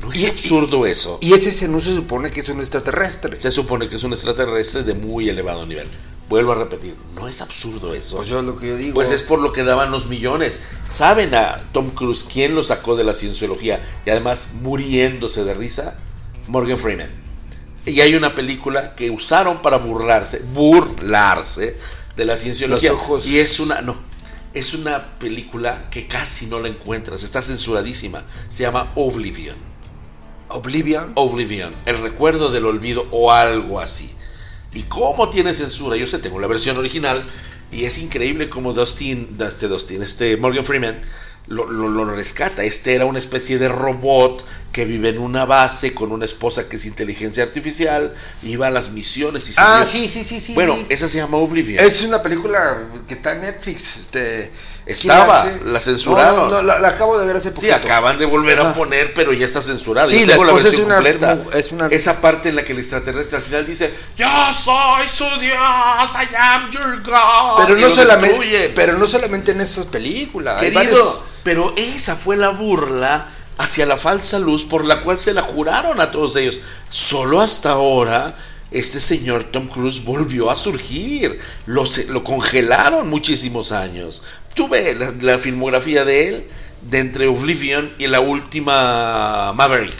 ¿No 0.00 0.12
es 0.12 0.20
Y- 0.20 0.26
absurdo 0.26 0.86
eso? 0.86 1.18
Y 1.20 1.32
ese 1.34 1.68
no 1.68 1.80
se 1.80 1.94
supone 1.94 2.30
que 2.30 2.40
es 2.40 2.48
un 2.48 2.60
extraterrestre. 2.60 3.40
Se 3.40 3.50
supone 3.50 3.88
que 3.88 3.96
es 3.96 4.04
un 4.04 4.12
extraterrestre 4.12 4.82
de 4.82 4.94
muy 4.94 5.28
elevado 5.28 5.66
nivel. 5.66 5.88
Vuelvo 6.28 6.52
a 6.52 6.54
repetir, 6.54 6.94
¿no 7.14 7.28
es 7.28 7.42
absurdo 7.42 7.94
eso? 7.94 8.16
Pues 8.16 8.28
yo 8.28 8.40
lo 8.42 8.56
que 8.56 8.68
yo 8.68 8.76
digo. 8.76 8.94
Pues 8.94 9.10
es 9.10 9.22
por 9.22 9.40
lo 9.40 9.52
que 9.52 9.62
daban 9.62 9.90
los 9.90 10.06
millones. 10.06 10.60
¿Saben 10.88 11.34
a 11.34 11.62
Tom 11.72 11.90
Cruise 11.90 12.24
quién 12.24 12.54
lo 12.54 12.62
sacó 12.64 12.96
de 12.96 13.04
la 13.04 13.12
cienciología 13.12 13.82
y 14.06 14.10
además 14.10 14.48
muriéndose 14.62 15.44
de 15.44 15.52
risa? 15.54 15.96
Morgan 16.48 16.78
Freeman. 16.78 17.23
Y 17.86 18.00
hay 18.00 18.14
una 18.14 18.34
película 18.34 18.94
que 18.94 19.10
usaron 19.10 19.60
para 19.62 19.76
burlarse, 19.76 20.42
burlarse 20.54 21.76
de 22.16 22.24
la 22.24 22.36
cienciología. 22.36 22.92
Los 22.92 23.00
ojos- 23.00 23.26
Y 23.26 23.38
es 23.38 23.60
una, 23.60 23.82
no, 23.82 23.96
es 24.54 24.74
una 24.74 25.14
película 25.16 25.88
que 25.90 26.06
casi 26.06 26.46
no 26.46 26.60
la 26.60 26.68
encuentras, 26.68 27.22
está 27.24 27.42
censuradísima. 27.42 28.22
Se 28.48 28.62
llama 28.62 28.90
Oblivion. 28.94 29.56
Oblivion. 30.48 31.12
Oblivion, 31.16 31.74
el 31.86 31.98
recuerdo 32.00 32.50
del 32.50 32.66
olvido 32.66 33.06
o 33.10 33.32
algo 33.32 33.80
así. 33.80 34.10
¿Y 34.72 34.82
cómo 34.84 35.30
tiene 35.30 35.52
censura? 35.52 35.96
Yo 35.96 36.06
sé, 36.06 36.18
tengo 36.18 36.38
la 36.40 36.46
versión 36.46 36.76
original 36.76 37.22
y 37.72 37.84
es 37.84 37.98
increíble 37.98 38.48
como 38.48 38.72
Dustin, 38.72 39.36
este 39.40 39.68
Dustin, 39.68 40.02
este 40.02 40.36
Morgan 40.36 40.64
Freeman 40.64 41.00
lo, 41.46 41.70
lo- 41.70 41.88
lo 41.88 42.04
rescata. 42.06 42.64
Este 42.64 42.94
era 42.94 43.04
una 43.04 43.18
especie 43.18 43.58
de 43.58 43.68
robot 43.68 44.44
que 44.72 44.84
vive 44.84 45.10
en 45.10 45.18
una 45.18 45.44
base 45.44 45.94
con 45.94 46.10
una 46.10 46.24
esposa 46.24 46.68
que 46.68 46.76
es 46.76 46.84
inteligencia 46.84 47.42
artificial, 47.44 48.12
iba 48.42 48.66
a 48.66 48.70
las 48.70 48.90
misiones 48.90 49.48
y 49.48 49.52
se 49.52 49.60
Ah, 49.60 49.84
sí, 49.84 50.08
sí, 50.08 50.24
sí, 50.24 50.40
sí. 50.40 50.54
Bueno, 50.54 50.74
sí. 50.76 50.86
esa 50.88 51.06
se 51.06 51.18
llama 51.18 51.36
Oblivion. 51.36 51.84
Es 51.84 52.02
una 52.02 52.22
película 52.22 52.88
que 53.06 53.14
está 53.14 53.32
en 53.34 53.42
Netflix. 53.42 53.96
Este, 53.98 54.50
Estaba, 54.86 55.42
¿quién 55.44 55.54
hace? 55.56 55.64
la 55.70 55.80
censuraron. 55.80 56.36
No, 56.36 56.48
no, 56.48 56.56
no, 56.56 56.62
la, 56.62 56.78
la 56.78 56.88
acabo 56.88 57.18
de 57.18 57.24
ver 57.26 57.36
hace 57.36 57.48
Sí, 57.48 57.54
poquito. 57.54 57.74
acaban 57.74 58.18
de 58.18 58.26
volver 58.26 58.60
a 58.60 58.74
poner, 58.74 59.14
pero 59.14 59.32
ya 59.32 59.46
está 59.46 59.62
censurada. 59.62 60.06
Sí, 60.08 60.20
Yo 60.20 60.26
la 60.26 60.32
tengo 60.32 60.44
la 60.44 60.50
esposa 60.52 60.68
es 60.68 60.72
versión 60.72 60.86
una- 60.86 60.94
completa. 60.96 61.38
es 61.58 61.72
una- 61.72 61.86
Esa 61.86 62.20
parte 62.20 62.50
en 62.50 62.56
la 62.56 62.64
que 62.64 62.72
el 62.72 62.78
extraterrestre 62.78 63.36
al 63.38 63.42
final 63.42 63.66
dice: 63.66 63.94
Yo 64.16 64.26
soy 64.52 65.08
su 65.08 65.24
Dios, 65.40 65.54
I 66.14 66.34
am 66.38 66.70
your 66.70 67.02
God. 67.02 67.64
Pero 67.64 67.76
no, 67.76 67.88
solamente, 67.88 68.72
pero 68.74 68.98
no 68.98 69.06
solamente 69.06 69.52
en 69.52 69.60
esas 69.62 69.86
películas. 69.86 70.60
Querido, 70.60 71.24
pero 71.42 71.72
esa 71.76 72.14
fue 72.14 72.36
la 72.36 72.50
burla 72.50 73.26
hacia 73.56 73.86
la 73.86 73.96
falsa 73.96 74.38
luz 74.38 74.64
por 74.64 74.84
la 74.84 75.00
cual 75.00 75.18
se 75.18 75.32
la 75.32 75.42
juraron 75.42 76.00
a 76.00 76.10
todos 76.10 76.36
ellos. 76.36 76.60
Solo 76.90 77.40
hasta 77.40 77.70
ahora 77.70 78.34
este 78.70 79.00
señor 79.00 79.44
Tom 79.44 79.68
Cruise 79.68 80.04
volvió 80.04 80.50
a 80.50 80.56
surgir. 80.56 81.38
Lo, 81.66 81.84
lo 82.08 82.24
congelaron 82.24 83.08
muchísimos 83.08 83.72
años. 83.72 84.22
Tú 84.54 84.68
ves 84.68 84.96
la, 85.22 85.38
filmografía 85.38 86.04
de 86.04 86.28
él 86.28 86.46
de 86.90 86.98
entre 86.98 87.26
Oblivion 87.26 87.92
y 87.98 88.06
la 88.06 88.20
última 88.20 89.52
Maverick. 89.54 89.98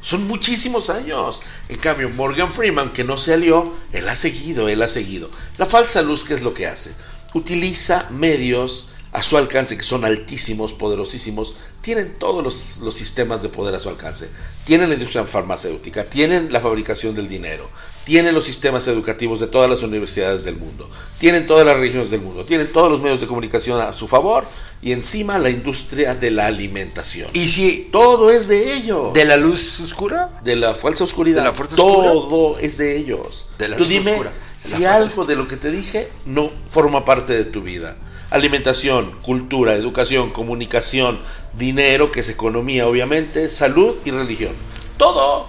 Son 0.00 0.26
muchísimos 0.26 0.90
años. 0.90 1.42
En 1.68 1.76
cambio, 1.76 2.10
Morgan 2.10 2.52
Freeman, 2.52 2.92
que 2.92 3.04
no 3.04 3.16
se 3.16 3.32
alió, 3.32 3.74
él 3.92 4.08
ha 4.08 4.14
seguido, 4.14 4.68
él 4.68 4.82
ha 4.82 4.88
seguido. 4.88 5.30
La 5.56 5.66
falsa 5.66 6.02
luz, 6.02 6.24
¿qué 6.24 6.34
es 6.34 6.42
lo 6.42 6.52
que 6.52 6.66
hace? 6.66 6.92
Utiliza 7.32 8.06
medios 8.10 8.90
a 9.14 9.22
su 9.22 9.38
alcance, 9.38 9.78
que 9.78 9.84
son 9.84 10.04
altísimos, 10.04 10.72
poderosísimos, 10.72 11.54
tienen 11.80 12.18
todos 12.18 12.42
los, 12.42 12.80
los, 12.82 12.96
sistemas 12.96 13.42
de 13.42 13.48
poder 13.48 13.72
a 13.72 13.78
su 13.78 13.88
alcance. 13.88 14.28
Tienen 14.64 14.88
la 14.88 14.94
industria 14.94 15.24
farmacéutica, 15.24 16.02
tienen 16.02 16.52
la 16.52 16.60
fabricación 16.60 17.14
del 17.14 17.28
dinero, 17.28 17.70
tienen 18.02 18.34
los 18.34 18.44
sistemas 18.44 18.88
educativos 18.88 19.38
de 19.38 19.46
todas 19.46 19.70
las 19.70 19.84
universidades 19.84 20.42
del 20.42 20.56
mundo, 20.56 20.90
tienen 21.18 21.46
todas 21.46 21.64
las 21.64 21.78
regiones 21.78 22.10
del 22.10 22.22
mundo, 22.22 22.44
tienen 22.44 22.66
todos 22.72 22.90
los 22.90 23.00
medios 23.00 23.20
de 23.20 23.28
comunicación 23.28 23.80
a 23.80 23.92
su 23.92 24.08
favor 24.08 24.46
y 24.82 24.90
encima 24.90 25.38
la 25.38 25.48
industria 25.48 26.16
de 26.16 26.32
la 26.32 26.46
alimentación. 26.46 27.30
Y 27.34 27.46
si 27.46 27.88
todo 27.92 28.32
es 28.32 28.48
de 28.48 28.74
ellos. 28.74 29.14
¿De 29.14 29.24
la 29.26 29.36
luz 29.36 29.78
oscura? 29.78 30.40
De 30.42 30.56
la 30.56 30.74
falsa 30.74 31.04
oscuridad. 31.04 31.42
¿De 31.42 31.48
la 31.50 31.54
fuerza 31.54 31.76
todo 31.76 32.18
oscura? 32.18 32.60
es 32.66 32.78
de 32.78 32.96
ellos. 32.96 33.46
De 33.60 33.68
la 33.68 33.76
Tú 33.76 33.84
luz 33.84 33.92
dime 33.92 34.10
oscura. 34.10 34.32
si 34.56 34.84
algo 34.84 35.24
de 35.24 35.36
lo 35.36 35.46
que 35.46 35.56
te 35.56 35.70
dije 35.70 36.10
no 36.26 36.50
forma 36.66 37.04
parte 37.04 37.32
de 37.32 37.44
tu 37.44 37.62
vida. 37.62 37.96
Alimentación, 38.34 39.12
cultura, 39.22 39.74
educación, 39.74 40.30
comunicación, 40.30 41.20
dinero, 41.52 42.10
que 42.10 42.18
es 42.18 42.28
economía, 42.28 42.88
obviamente, 42.88 43.48
salud 43.48 43.94
y 44.04 44.10
religión. 44.10 44.54
Todo, 44.96 45.46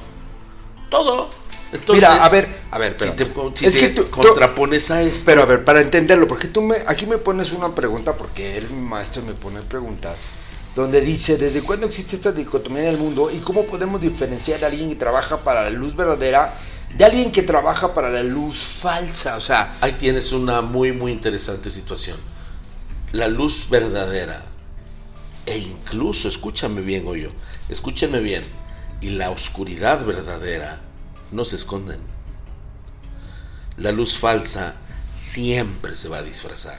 todo. 0.89 1.29
Entonces, 1.73 2.07
Mira, 2.07 2.23
a 2.23 2.29
ver, 2.29 2.47
a 2.69 2.77
ver, 2.77 2.95
si 2.99 3.09
te, 3.09 3.25
si 3.55 3.65
Es 3.65 3.73
te 3.73 3.79
que 3.79 3.89
tú- 3.89 4.03
tú- 4.03 4.09
contrapones 4.11 4.91
a 4.91 5.01
esto, 5.01 5.23
Pero 5.25 5.41
a 5.41 5.45
ver, 5.45 5.65
para 5.65 5.81
entenderlo, 5.81 6.27
porque 6.27 6.47
tú 6.47 6.61
me, 6.61 6.75
aquí 6.85 7.07
me 7.07 7.17
pones 7.17 7.53
una 7.53 7.73
pregunta, 7.73 8.13
porque 8.13 8.59
él, 8.59 8.69
mi 8.69 8.87
maestro, 8.87 9.23
me 9.23 9.33
pone 9.33 9.61
preguntas, 9.63 10.21
donde 10.75 11.01
dice, 11.01 11.37
¿desde 11.37 11.61
cuándo 11.63 11.87
existe 11.87 12.15
esta 12.15 12.31
dicotomía 12.31 12.83
en 12.83 12.89
el 12.89 12.97
mundo 12.99 13.31
y 13.31 13.39
cómo 13.39 13.65
podemos 13.65 13.99
diferenciar 13.99 14.63
a 14.63 14.67
alguien 14.67 14.89
que 14.89 14.95
trabaja 14.95 15.37
para 15.37 15.63
la 15.63 15.71
luz 15.71 15.95
verdadera 15.95 16.53
de 16.95 17.03
alguien 17.03 17.31
que 17.31 17.41
trabaja 17.41 17.95
para 17.95 18.11
la 18.11 18.21
luz 18.21 18.57
falsa? 18.57 19.37
O 19.37 19.41
sea, 19.41 19.75
ahí 19.81 19.93
tienes 19.93 20.31
una 20.33 20.61
muy, 20.61 20.91
muy 20.91 21.11
interesante 21.11 21.71
situación. 21.71 22.34
La 23.15 23.29
luz 23.29 23.69
verdadera, 23.69 24.43
e 25.45 25.57
incluso, 25.57 26.27
escúchame 26.27 26.81
bien, 26.81 27.05
Goyo, 27.05 27.31
escúchame 27.69 28.19
bien, 28.19 28.43
y 28.99 29.11
la 29.11 29.29
oscuridad 29.29 30.05
verdadera 30.05 30.81
no 31.31 31.45
se 31.45 31.55
esconden. 31.55 32.01
La 33.77 33.93
luz 33.93 34.17
falsa 34.17 34.75
siempre 35.13 35.95
se 35.95 36.09
va 36.09 36.17
a 36.17 36.23
disfrazar. 36.23 36.77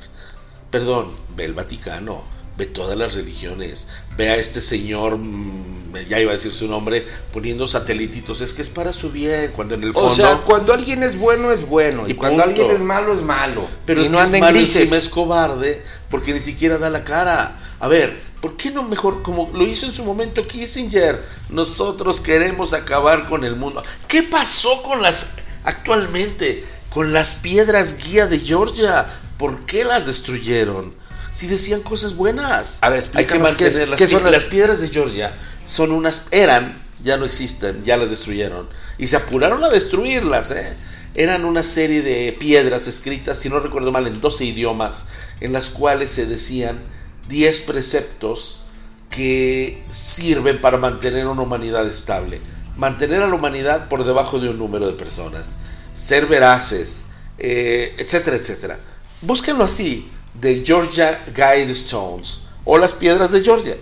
Perdón, 0.71 1.11
ve 1.35 1.47
el 1.47 1.55
Vaticano, 1.55 2.23
ve 2.57 2.67
todas 2.67 2.97
las 2.97 3.15
religiones, 3.15 3.89
ve 4.17 4.31
a 4.31 4.37
este 4.37 4.61
señor, 4.61 5.19
mm, 5.19 5.97
ya 6.09 6.21
iba 6.21 6.31
a 6.31 6.35
decir 6.35 6.53
su 6.53 6.69
nombre, 6.69 7.07
poniendo 7.33 7.69
satelititos, 7.69 8.41
es 8.41 8.53
que 8.53 8.63
es 8.63 8.71
para 8.71 8.93
su 8.93 9.11
bien, 9.11 9.53
cuando 9.53 9.75
en 9.75 9.85
el 9.85 9.93
fondo... 9.93 10.09
o 10.09 10.15
sea, 10.15 10.39
cuando 10.39 10.73
alguien 10.73 11.03
es 11.03 11.19
bueno, 11.19 11.53
es 11.53 11.67
bueno, 11.67 12.07
y, 12.07 12.13
Y 12.13 12.15
cuando 12.15 12.43
punto. 12.43 12.61
alguien 12.61 12.77
es 12.77 12.83
malo, 12.83 13.15
es 13.15 13.23
malo. 13.23 13.67
Pero 13.85 14.03
y 14.03 14.09
no 14.09 14.19
anda 14.19 14.39
en 14.39 14.47
grises. 14.47 14.91
es 14.93 15.09
cobarde 15.09 15.83
porque 16.11 16.33
ni 16.33 16.41
siquiera 16.41 16.79
da 16.79 16.91
la 16.91 17.05
cara. 17.05 17.59
A 17.81 17.89
ver, 17.89 18.17
¿por 18.41 18.57
qué 18.57 18.71
no 18.71 18.83
mejor 18.83 19.23
como 19.23 19.51
lo 19.53 19.67
hizo 19.67 19.87
en 19.87 19.93
su 19.93 20.05
momento 20.05 20.47
Kissinger? 20.47 21.23
Nosotros 21.51 22.21
queremos 22.21 22.73
acabar 22.73 23.29
con 23.29 23.45
el 23.45 23.57
mundo. 23.57 23.83
¿Qué 24.09 24.23
pasó 24.23 24.83
con 24.83 25.03
las 25.03 25.35
actualmente 25.65 26.65
con 26.91 27.13
las 27.13 27.35
piedras 27.35 27.97
guía 27.99 28.27
de 28.27 28.39
Georgia? 28.39 29.07
¿Por 29.37 29.67
qué 29.67 29.85
las 29.85 30.07
destruyeron? 30.07 30.95
Si 31.37 31.47
decían 31.47 31.83
cosas 31.83 32.17
buenas. 32.17 32.79
A 32.81 32.89
ver, 32.89 33.01
hay 33.01 33.27
que 33.27 33.37
explícanos 33.37 33.57
qué 33.57 33.67
es- 33.67 33.73
mantener 33.75 33.89
las, 33.91 33.99
qué 33.99 34.07
son 34.07 34.19
pi- 34.21 34.25
las- 34.25 34.33
las 34.33 34.45
piedras 34.45 34.81
de 34.81 34.89
Georgia. 34.89 35.35
Son 35.67 35.91
unas 35.93 36.23
eran, 36.31 36.83
ya 37.03 37.17
no 37.19 37.27
existen, 37.27 37.85
ya 37.85 37.97
las 37.99 38.09
destruyeron 38.11 38.69
y 38.99 39.07
se 39.09 39.17
apuraron 39.17 39.63
a 39.63 39.69
destruirlas, 39.69 40.51
¿eh? 40.53 40.75
Eran 41.15 41.45
una 41.45 41.63
serie 41.63 42.01
de 42.03 42.33
piedras 42.33 42.87
escritas, 42.87 43.39
si 43.39 43.49
no 43.51 43.61
recuerdo 43.61 43.93
mal, 43.93 44.07
en 44.07 44.21
12 44.21 44.45
idiomas, 44.47 45.05
en 45.41 45.53
las 45.53 45.69
cuales 45.71 46.11
se 46.11 46.25
decían 46.27 46.83
10 47.29 47.59
preceptos 47.61 48.63
que 49.11 49.83
sirven 49.91 50.61
para 50.61 50.79
mantener 50.79 51.27
una 51.27 51.43
humanidad 51.43 51.87
estable. 51.87 52.41
Mantener 52.77 53.23
a 53.23 53.29
la 53.29 53.35
humanidad 53.35 53.89
por 53.89 54.05
debajo 54.05 54.39
de 54.39 54.51
un 54.51 54.59
número 54.59 54.87
de 54.87 54.93
personas. 54.93 55.59
Ser 55.95 56.27
veraces, 56.27 57.07
eh, 57.39 57.95
etcétera, 57.99 58.37
etcétera. 58.37 58.79
Búsquenlo 59.23 59.65
así, 59.65 60.11
de 60.41 60.63
Georgia 60.65 61.25
Guidestones 61.35 62.41
o 62.65 62.79
las 62.79 62.93
piedras 62.93 63.31
de 63.31 63.43
Georgia. 63.43 63.77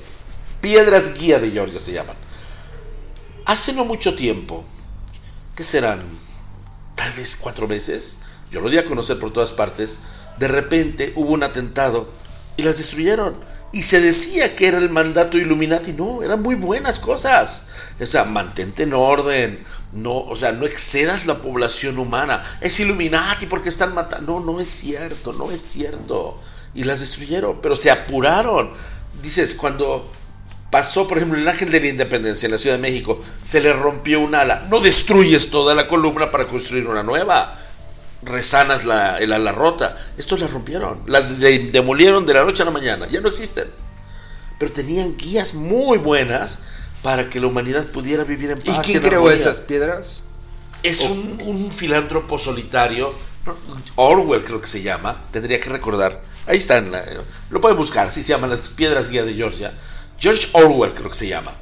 Piedras 0.60 1.14
guía 1.14 1.38
de 1.38 1.50
Georgia 1.50 1.80
se 1.80 1.92
llaman. 1.92 2.16
Hace 3.46 3.72
no 3.72 3.84
mucho 3.84 4.14
tiempo, 4.14 4.64
¿qué 5.54 5.64
serán? 5.64 6.02
Tal 6.94 7.12
vez 7.12 7.36
cuatro 7.36 7.68
meses. 7.68 8.18
Yo 8.50 8.60
lo 8.60 8.70
di 8.70 8.78
a 8.78 8.84
conocer 8.84 9.18
por 9.18 9.32
todas 9.32 9.52
partes. 9.52 10.00
De 10.38 10.48
repente 10.48 11.12
hubo 11.16 11.32
un 11.32 11.42
atentado 11.42 12.08
y 12.56 12.62
las 12.62 12.78
destruyeron. 12.78 13.36
Y 13.72 13.82
se 13.82 14.00
decía 14.00 14.54
que 14.54 14.68
era 14.68 14.78
el 14.78 14.90
mandato 14.90 15.36
Illuminati. 15.36 15.92
No, 15.92 16.22
eran 16.22 16.40
muy 16.40 16.54
buenas 16.54 17.00
cosas. 17.00 17.64
O 18.00 18.06
sea, 18.06 18.24
mantente 18.24 18.84
en 18.84 18.94
orden. 18.94 19.64
No, 19.94 20.18
o 20.18 20.36
sea, 20.36 20.52
no 20.52 20.66
excedas 20.66 21.26
la 21.26 21.38
población 21.40 21.98
humana. 21.98 22.42
Es 22.60 22.80
Illuminati 22.80 23.46
porque 23.46 23.68
están 23.68 23.94
matando. 23.94 24.40
No, 24.40 24.52
no 24.52 24.60
es 24.60 24.68
cierto, 24.68 25.32
no 25.32 25.50
es 25.52 25.60
cierto. 25.60 26.40
Y 26.74 26.84
las 26.84 27.00
destruyeron, 27.00 27.60
pero 27.62 27.76
se 27.76 27.90
apuraron. 27.90 28.72
Dices, 29.22 29.54
cuando 29.54 30.10
pasó, 30.70 31.06
por 31.06 31.18
ejemplo, 31.18 31.38
el 31.38 31.46
ángel 31.48 31.70
de 31.70 31.80
la 31.80 31.86
independencia 31.86 32.46
en 32.46 32.52
la 32.52 32.58
Ciudad 32.58 32.74
de 32.76 32.82
México, 32.82 33.22
se 33.40 33.60
le 33.60 33.72
rompió 33.72 34.20
un 34.20 34.34
ala. 34.34 34.66
No 34.68 34.80
destruyes 34.80 35.50
toda 35.50 35.74
la 35.76 35.86
columna 35.86 36.30
para 36.32 36.46
construir 36.48 36.88
una 36.88 37.04
nueva. 37.04 37.60
Resanas 38.22 38.84
la, 38.84 39.18
el 39.18 39.32
ala 39.32 39.52
rota. 39.52 39.96
Estos 40.18 40.40
la 40.40 40.48
rompieron. 40.48 41.02
Las 41.06 41.38
de- 41.38 41.70
demolieron 41.70 42.26
de 42.26 42.34
la 42.34 42.44
noche 42.44 42.62
a 42.62 42.66
la 42.66 42.72
mañana. 42.72 43.06
Ya 43.08 43.20
no 43.20 43.28
existen. 43.28 43.68
Pero 44.58 44.72
tenían 44.72 45.16
guías 45.16 45.54
muy 45.54 45.98
buenas 45.98 46.64
para 47.04 47.28
que 47.28 47.38
la 47.38 47.48
humanidad 47.48 47.86
pudiera 47.88 48.24
vivir 48.24 48.50
en 48.50 48.56
¿Y 48.58 48.62
paz. 48.62 48.80
quién 48.86 48.96
en 48.96 49.02
creó 49.04 49.30
esas 49.30 49.60
piedras? 49.60 50.22
Es 50.82 51.02
un, 51.02 51.38
un 51.44 51.70
filántropo 51.70 52.38
solitario. 52.38 53.10
Orwell 53.96 54.42
creo 54.42 54.58
que 54.62 54.66
se 54.66 54.80
llama. 54.80 55.22
Tendría 55.30 55.60
que 55.60 55.68
recordar. 55.68 56.22
Ahí 56.46 56.56
está. 56.56 56.78
en 56.78 56.90
la- 56.90 57.04
lo 57.50 57.60
pueden 57.60 57.76
buscar. 57.76 58.06
Así 58.06 58.22
se 58.22 58.30
llaman 58.30 58.48
las 58.48 58.68
piedras 58.68 59.10
guía 59.10 59.22
de 59.22 59.34
Georgia. 59.34 59.74
George 60.18 60.48
Orwell 60.54 60.94
creo 60.94 61.10
que 61.10 61.16
se 61.16 61.28
llama. 61.28 61.54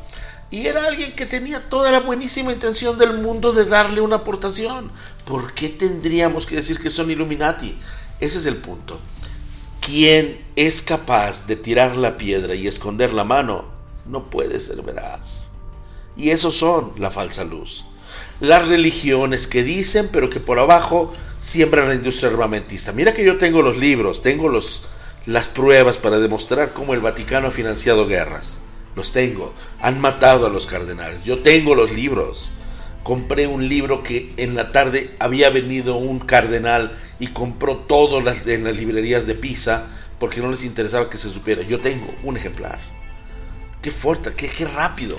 Y 0.53 0.67
era 0.69 0.87
alguien 0.87 1.17
que 1.17 1.27
tenía 1.27 1.69
toda 1.69 1.91
la 1.91 1.99
buenísima 1.99 2.53
intención 2.53 2.97
del 2.97 3.15
mundo 3.15 3.53
de 3.53 3.65
darle 3.65 4.01
una 4.01 4.17
aportación. 4.17 4.93
¿Por 5.25 5.55
qué 5.55 5.71
tendríamos 5.71 6.47
que 6.47 6.55
decir 6.55 6.79
que 6.81 6.89
son 6.91 7.11
Illuminati? 7.11 7.77
Ese 8.21 8.39
es 8.39 8.47
el 8.47 8.59
punto. 8.59 9.01
Quien 9.85 10.41
es 10.55 10.83
capaz 10.83 11.49
de 11.49 11.57
tirar 11.57 11.97
la 11.97 12.17
piedra 12.17 12.55
y 12.55 12.69
esconder 12.69 13.13
la 13.13 13.25
mano 13.25 13.72
no 14.07 14.31
puede 14.31 14.59
ser 14.59 14.83
veraz. 14.83 15.51
Y 16.17 16.31
esos 16.31 16.55
son 16.55 16.93
la 16.99 17.11
falsa 17.11 17.45
luz. 17.45 17.85
Las 18.41 18.69
religiones 18.69 19.47
que 19.47 19.63
dicen, 19.63 20.09
pero 20.13 20.29
que 20.29 20.41
por 20.41 20.59
abajo 20.59 21.13
siembran 21.39 21.89
la 21.89 21.95
industria 21.95 22.31
armamentista. 22.31 22.93
Mira 22.93 23.15
que 23.15 23.25
yo 23.25 23.39
tengo 23.39 23.63
los 23.63 23.79
libros, 23.79 24.21
tengo 24.21 24.49
los, 24.49 24.89
las 25.27 25.49
pruebas 25.49 25.99
para 25.99 26.19
demostrar 26.19 26.73
cómo 26.73 26.95
el 26.95 27.01
Vaticano 27.01 27.49
ha 27.49 27.53
financiado 27.53 28.07
guerras. 28.07 28.61
Los 28.95 29.13
tengo. 29.13 29.55
Han 29.81 30.01
matado 30.01 30.47
a 30.47 30.51
los 30.51 30.67
cardenales. 30.67 31.25
Yo 31.25 31.39
tengo 31.39 31.75
los 31.75 31.93
libros. 31.93 32.53
Compré 33.03 33.47
un 33.47 33.69
libro 33.69 34.03
que 34.03 34.33
en 34.37 34.55
la 34.55 34.71
tarde 34.71 35.17
había 35.19 35.51
venido 35.51 35.97
un 35.97 36.21
cardenal 36.21 36.97
y 37.19 37.29
compró 37.29 37.79
todo 37.79 38.19
en 38.19 38.65
las 38.65 38.77
librerías 38.77 39.27
de 39.27 39.35
Pisa 39.35 39.87
porque 40.21 40.41
no 40.41 40.51
les 40.51 40.65
interesaba 40.65 41.09
que 41.09 41.17
se 41.17 41.31
supiera. 41.31 41.63
Yo 41.63 41.81
tengo 41.81 42.07
un 42.23 42.37
ejemplar 42.37 42.79
qué 43.83 43.91
fuerte, 43.91 44.33
qué, 44.35 44.65
rápido. 44.65 45.17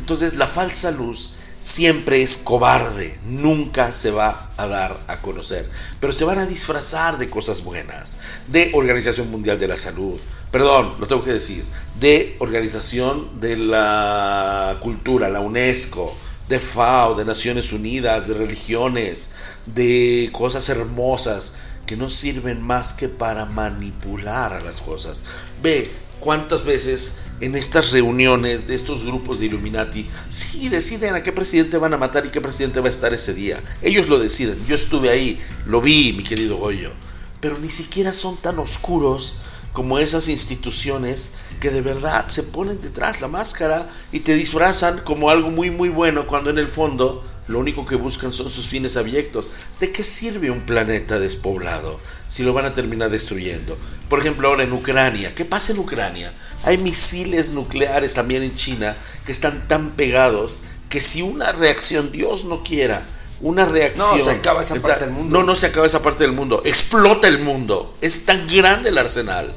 Entonces 0.00 0.34
la 0.34 0.46
falsa 0.46 0.90
luz 0.90 1.34
siempre 1.60 2.22
es 2.22 2.38
cobarde, 2.38 3.18
nunca 3.26 3.92
se 3.92 4.10
va 4.10 4.50
a 4.56 4.66
dar 4.66 4.98
a 5.06 5.20
conocer, 5.20 5.68
pero 6.00 6.12
se 6.12 6.24
van 6.24 6.38
a 6.38 6.46
disfrazar 6.46 7.18
de 7.18 7.30
cosas 7.30 7.62
buenas, 7.62 8.18
de 8.48 8.70
Organización 8.74 9.30
Mundial 9.30 9.58
de 9.58 9.68
la 9.68 9.76
Salud, 9.76 10.18
perdón, 10.50 10.94
lo 10.98 11.06
tengo 11.06 11.24
que 11.24 11.32
decir, 11.32 11.64
de 11.98 12.36
Organización 12.38 13.40
de 13.40 13.56
la 13.56 14.78
Cultura, 14.80 15.28
la 15.28 15.40
UNESCO, 15.40 16.16
de 16.48 16.60
FAO, 16.60 17.14
de 17.14 17.24
Naciones 17.24 17.72
Unidas, 17.72 18.28
de 18.28 18.34
religiones, 18.34 19.30
de 19.66 20.30
cosas 20.32 20.68
hermosas 20.68 21.54
que 21.86 21.96
no 21.96 22.08
sirven 22.08 22.62
más 22.62 22.92
que 22.92 23.08
para 23.08 23.46
manipular 23.46 24.52
a 24.52 24.60
las 24.60 24.80
cosas. 24.80 25.24
Ve 25.62 25.90
cuántas 26.20 26.64
veces 26.64 27.16
en 27.40 27.54
estas 27.54 27.92
reuniones 27.92 28.66
de 28.66 28.74
estos 28.74 29.04
grupos 29.04 29.38
de 29.38 29.46
Illuminati, 29.46 30.06
sí 30.28 30.68
deciden 30.68 31.14
a 31.14 31.22
qué 31.22 31.32
presidente 31.32 31.78
van 31.78 31.94
a 31.94 31.98
matar 31.98 32.26
y 32.26 32.30
qué 32.30 32.40
presidente 32.40 32.80
va 32.80 32.86
a 32.86 32.90
estar 32.90 33.12
ese 33.12 33.34
día. 33.34 33.62
Ellos 33.82 34.08
lo 34.08 34.18
deciden. 34.18 34.58
Yo 34.66 34.74
estuve 34.74 35.10
ahí, 35.10 35.38
lo 35.66 35.80
vi, 35.80 36.12
mi 36.12 36.24
querido 36.24 36.56
Goyo. 36.56 36.92
Pero 37.40 37.58
ni 37.58 37.68
siquiera 37.68 38.12
son 38.12 38.36
tan 38.36 38.58
oscuros 38.58 39.36
como 39.72 39.98
esas 39.98 40.30
instituciones 40.30 41.32
que 41.60 41.70
de 41.70 41.82
verdad 41.82 42.28
se 42.28 42.42
ponen 42.42 42.80
detrás 42.80 43.20
la 43.20 43.28
máscara 43.28 43.86
y 44.10 44.20
te 44.20 44.34
disfrazan 44.34 45.00
como 45.00 45.28
algo 45.28 45.50
muy 45.50 45.70
muy 45.70 45.90
bueno 45.90 46.26
cuando 46.26 46.48
en 46.48 46.56
el 46.56 46.66
fondo 46.66 47.22
lo 47.48 47.58
único 47.58 47.86
que 47.86 47.96
buscan 47.96 48.32
son 48.32 48.50
sus 48.50 48.66
fines 48.66 48.96
abyectos. 48.96 49.50
¿De 49.78 49.92
qué 49.92 50.02
sirve 50.02 50.50
un 50.50 50.62
planeta 50.62 51.18
despoblado 51.18 52.00
si 52.28 52.42
lo 52.42 52.52
van 52.52 52.66
a 52.66 52.72
terminar 52.72 53.10
destruyendo? 53.10 53.76
Por 54.08 54.18
ejemplo, 54.18 54.48
ahora 54.48 54.64
en 54.64 54.72
Ucrania. 54.72 55.34
¿Qué 55.34 55.44
pasa 55.44 55.72
en 55.72 55.78
Ucrania? 55.78 56.32
Hay 56.64 56.78
misiles 56.78 57.50
nucleares 57.50 58.14
también 58.14 58.42
en 58.42 58.54
China 58.54 58.96
que 59.24 59.32
están 59.32 59.68
tan 59.68 59.92
pegados 59.92 60.62
que 60.88 61.00
si 61.00 61.22
una 61.22 61.52
reacción, 61.52 62.12
Dios 62.12 62.44
no 62.44 62.62
quiera, 62.62 63.06
una 63.40 63.64
reacción... 63.64 64.18
No, 64.18 64.24
se 64.24 64.30
acaba 64.30 64.62
esa 64.62 64.74
parte 64.76 65.04
del 65.04 65.14
mundo. 65.14 65.38
No, 65.38 65.44
no 65.44 65.56
se 65.56 65.66
acaba 65.66 65.86
esa 65.86 66.02
parte 66.02 66.24
del 66.24 66.32
mundo. 66.32 66.62
Explota 66.64 67.28
el 67.28 67.38
mundo. 67.38 67.96
Es 68.00 68.24
tan 68.24 68.46
grande 68.48 68.88
el 68.88 68.98
arsenal. 68.98 69.54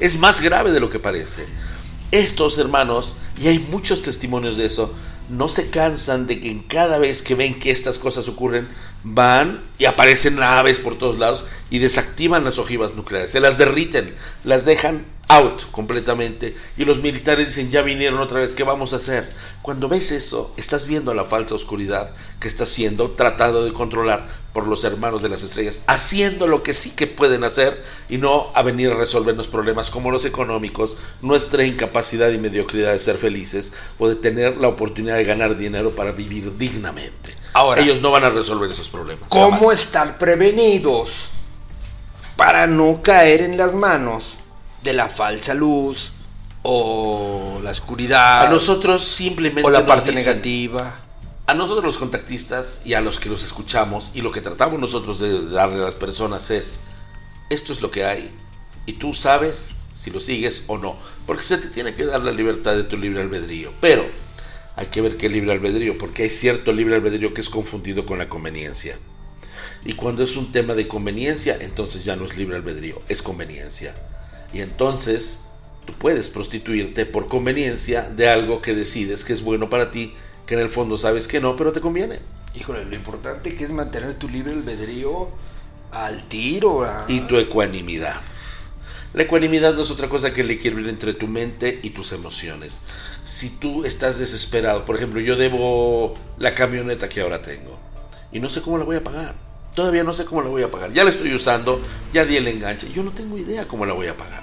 Es 0.00 0.18
más 0.18 0.40
grave 0.40 0.72
de 0.72 0.80
lo 0.80 0.90
que 0.90 0.98
parece. 0.98 1.46
Estos 2.10 2.58
hermanos, 2.58 3.16
y 3.40 3.48
hay 3.48 3.58
muchos 3.70 4.02
testimonios 4.02 4.56
de 4.56 4.66
eso, 4.66 4.92
no 5.32 5.48
se 5.48 5.70
cansan 5.70 6.26
de 6.26 6.40
que 6.40 6.50
en 6.50 6.60
cada 6.60 6.98
vez 6.98 7.22
que 7.22 7.34
ven 7.34 7.58
que 7.58 7.70
estas 7.70 7.98
cosas 7.98 8.28
ocurren, 8.28 8.68
van 9.04 9.60
y 9.78 9.86
aparecen 9.86 10.36
naves 10.36 10.78
por 10.78 10.96
todos 10.96 11.18
lados 11.18 11.46
y 11.70 11.78
desactivan 11.78 12.44
las 12.44 12.58
ojivas 12.58 12.94
nucleares, 12.94 13.30
se 13.30 13.40
las 13.40 13.58
derriten, 13.58 14.14
las 14.44 14.64
dejan 14.64 15.04
out 15.28 15.62
completamente 15.70 16.54
y 16.76 16.84
los 16.84 17.00
militares 17.00 17.46
dicen 17.46 17.70
ya 17.70 17.82
vinieron 17.82 18.20
otra 18.20 18.40
vez, 18.40 18.54
¿qué 18.54 18.64
vamos 18.64 18.92
a 18.92 18.96
hacer? 18.96 19.28
Cuando 19.62 19.88
ves 19.88 20.10
eso, 20.12 20.52
estás 20.56 20.86
viendo 20.86 21.14
la 21.14 21.24
falsa 21.24 21.54
oscuridad 21.54 22.12
que 22.38 22.48
está 22.48 22.66
siendo 22.66 23.12
tratado 23.12 23.64
de 23.64 23.72
controlar 23.72 24.28
por 24.52 24.66
los 24.68 24.84
hermanos 24.84 25.22
de 25.22 25.30
las 25.30 25.42
estrellas, 25.42 25.80
haciendo 25.86 26.46
lo 26.46 26.62
que 26.62 26.74
sí 26.74 26.90
que 26.90 27.06
pueden 27.06 27.42
hacer 27.42 27.82
y 28.08 28.18
no 28.18 28.50
a 28.54 28.62
venir 28.62 28.90
a 28.90 28.96
resolvernos 28.96 29.48
problemas 29.48 29.90
como 29.90 30.10
los 30.10 30.26
económicos, 30.26 30.98
nuestra 31.22 31.64
incapacidad 31.64 32.30
y 32.30 32.38
mediocridad 32.38 32.92
de 32.92 32.98
ser 32.98 33.16
felices 33.16 33.72
o 33.98 34.08
de 34.08 34.16
tener 34.16 34.58
la 34.58 34.68
oportunidad 34.68 35.16
de 35.16 35.24
ganar 35.24 35.56
dinero 35.56 35.96
para 35.96 36.12
vivir 36.12 36.56
dignamente. 36.56 37.41
Ahora, 37.54 37.82
ellos 37.82 38.00
no 38.00 38.10
van 38.10 38.24
a 38.24 38.30
resolver 38.30 38.70
esos 38.70 38.88
problemas. 38.88 39.28
¿Cómo 39.28 39.58
jamás. 39.60 39.78
estar 39.80 40.18
prevenidos 40.18 41.26
para 42.36 42.66
no 42.66 43.02
caer 43.02 43.42
en 43.42 43.56
las 43.56 43.74
manos 43.74 44.36
de 44.82 44.92
la 44.94 45.08
falsa 45.08 45.54
luz 45.54 46.12
o 46.62 47.60
la 47.62 47.70
oscuridad 47.70 48.42
A 48.42 48.48
nosotros 48.48 49.04
simplemente 49.04 49.62
o 49.66 49.70
la 49.70 49.84
parte 49.86 50.10
dicen- 50.10 50.24
negativa? 50.26 50.98
A 51.46 51.54
nosotros 51.54 51.84
los 51.84 51.98
contactistas 51.98 52.82
y 52.84 52.94
a 52.94 53.00
los 53.00 53.18
que 53.18 53.28
los 53.28 53.42
escuchamos 53.44 54.12
y 54.14 54.22
lo 54.22 54.30
que 54.32 54.40
tratamos 54.40 54.78
nosotros 54.80 55.18
de 55.18 55.48
darle 55.50 55.76
a 55.82 55.84
las 55.84 55.94
personas 55.96 56.50
es, 56.50 56.80
esto 57.50 57.72
es 57.72 57.82
lo 57.82 57.90
que 57.90 58.04
hay 58.04 58.32
y 58.86 58.94
tú 58.94 59.12
sabes 59.12 59.78
si 59.92 60.10
lo 60.10 60.20
sigues 60.20 60.64
o 60.68 60.78
no, 60.78 60.96
porque 61.26 61.42
se 61.42 61.58
te 61.58 61.68
tiene 61.68 61.94
que 61.94 62.06
dar 62.06 62.22
la 62.22 62.30
libertad 62.30 62.74
de 62.74 62.84
tu 62.84 62.96
libre 62.96 63.20
albedrío, 63.20 63.72
pero 63.80 64.06
hay 64.76 64.86
que 64.86 65.00
ver 65.00 65.16
qué 65.16 65.28
libre 65.28 65.52
albedrío, 65.52 65.96
porque 65.98 66.24
hay 66.24 66.30
cierto 66.30 66.72
libre 66.72 66.96
albedrío 66.96 67.34
que 67.34 67.40
es 67.40 67.50
confundido 67.50 68.06
con 68.06 68.18
la 68.18 68.28
conveniencia. 68.28 68.98
Y 69.84 69.94
cuando 69.94 70.22
es 70.22 70.36
un 70.36 70.52
tema 70.52 70.74
de 70.74 70.88
conveniencia, 70.88 71.56
entonces 71.60 72.04
ya 72.04 72.16
no 72.16 72.24
es 72.24 72.36
libre 72.36 72.56
albedrío, 72.56 73.00
es 73.08 73.22
conveniencia. 73.22 73.94
Y 74.52 74.60
entonces 74.60 75.44
tú 75.86 75.92
puedes 75.94 76.28
prostituirte 76.28 77.06
por 77.06 77.28
conveniencia 77.28 78.02
de 78.02 78.28
algo 78.28 78.62
que 78.62 78.74
decides 78.74 79.24
que 79.24 79.32
es 79.32 79.42
bueno 79.42 79.68
para 79.68 79.90
ti, 79.90 80.14
que 80.46 80.54
en 80.54 80.60
el 80.60 80.68
fondo 80.68 80.96
sabes 80.96 81.28
que 81.28 81.40
no, 81.40 81.56
pero 81.56 81.72
te 81.72 81.80
conviene. 81.80 82.20
Híjole, 82.54 82.84
lo 82.84 82.94
importante 82.94 83.54
que 83.54 83.64
es 83.64 83.70
mantener 83.70 84.14
tu 84.14 84.28
libre 84.28 84.52
albedrío 84.52 85.30
al 85.90 86.28
tiro. 86.28 86.86
Y 87.08 87.20
tu 87.20 87.36
ecuanimidad. 87.36 88.20
La 89.14 89.24
ecuanimidad 89.24 89.74
no 89.74 89.82
es 89.82 89.90
otra 89.90 90.08
cosa 90.08 90.32
que 90.32 90.40
el 90.40 90.50
equilibrio 90.50 90.88
entre 90.88 91.12
tu 91.12 91.26
mente 91.28 91.78
y 91.82 91.90
tus 91.90 92.12
emociones. 92.12 92.82
Si 93.24 93.50
tú 93.50 93.84
estás 93.84 94.18
desesperado, 94.18 94.84
por 94.86 94.96
ejemplo, 94.96 95.20
yo 95.20 95.36
debo 95.36 96.14
la 96.38 96.54
camioneta 96.54 97.08
que 97.10 97.20
ahora 97.20 97.42
tengo 97.42 97.78
y 98.32 98.40
no 98.40 98.48
sé 98.48 98.62
cómo 98.62 98.78
la 98.78 98.84
voy 98.84 98.96
a 98.96 99.04
pagar. 99.04 99.34
Todavía 99.74 100.02
no 100.04 100.12
sé 100.14 100.24
cómo 100.24 100.42
la 100.42 100.48
voy 100.48 100.62
a 100.62 100.70
pagar. 100.70 100.92
Ya 100.92 101.04
la 101.04 101.10
estoy 101.10 101.34
usando, 101.34 101.80
ya 102.12 102.24
di 102.24 102.36
el 102.36 102.46
enganche. 102.48 102.90
Yo 102.90 103.02
no 103.02 103.10
tengo 103.10 103.36
idea 103.38 103.66
cómo 103.68 103.84
la 103.86 103.92
voy 103.94 104.06
a 104.06 104.16
pagar. 104.16 104.42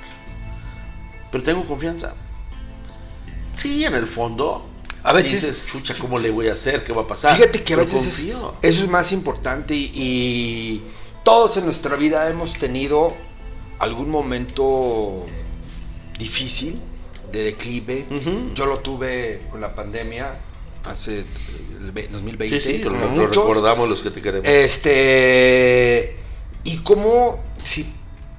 Pero 1.32 1.44
tengo 1.44 1.66
confianza. 1.66 2.14
Sí, 3.56 3.86
en 3.86 3.94
el 3.96 4.08
fondo. 4.08 4.66
A 5.04 5.14
veces- 5.14 5.32
dices, 5.42 5.66
chucha, 5.66 5.94
¿cómo 6.00 6.20
le 6.20 6.30
voy 6.30 6.48
a 6.48 6.54
hacer? 6.54 6.84
¿Qué 6.84 6.92
va 6.94 7.04
a 7.04 7.08
pasar? 7.08 7.36
Fíjate 7.36 7.64
que 7.64 7.74
a 7.74 7.78
veces 7.78 8.06
es- 8.06 8.20
eso 8.62 8.84
es 8.84 8.90
más 8.90 9.12
importante 9.12 9.74
y, 9.76 9.92
y 9.96 10.82
todos 11.24 11.58
en 11.58 11.66
nuestra 11.66 11.96
vida 11.96 12.30
hemos 12.30 12.54
tenido 12.54 13.16
algún 13.80 14.10
momento 14.10 15.26
difícil 16.18 16.80
de 17.32 17.44
declive. 17.44 18.06
Yo 18.56 18.66
lo 18.66 18.80
tuve 18.80 19.42
con 19.52 19.62
la 19.62 19.74
pandemia 19.76 20.36
hace 20.86 21.20
el 21.82 21.92
ve- 21.92 22.08
2020. 22.12 22.60
Sí, 22.60 22.78
sí, 22.78 22.84
lo, 22.84 22.92
recordamos 23.28 23.90
los 23.90 24.02
que 24.02 24.12
te 24.12 24.22
queremos. 24.22 24.48
Este. 24.48 26.18
Y 26.64 26.78
cómo, 26.78 27.40
si 27.64 27.86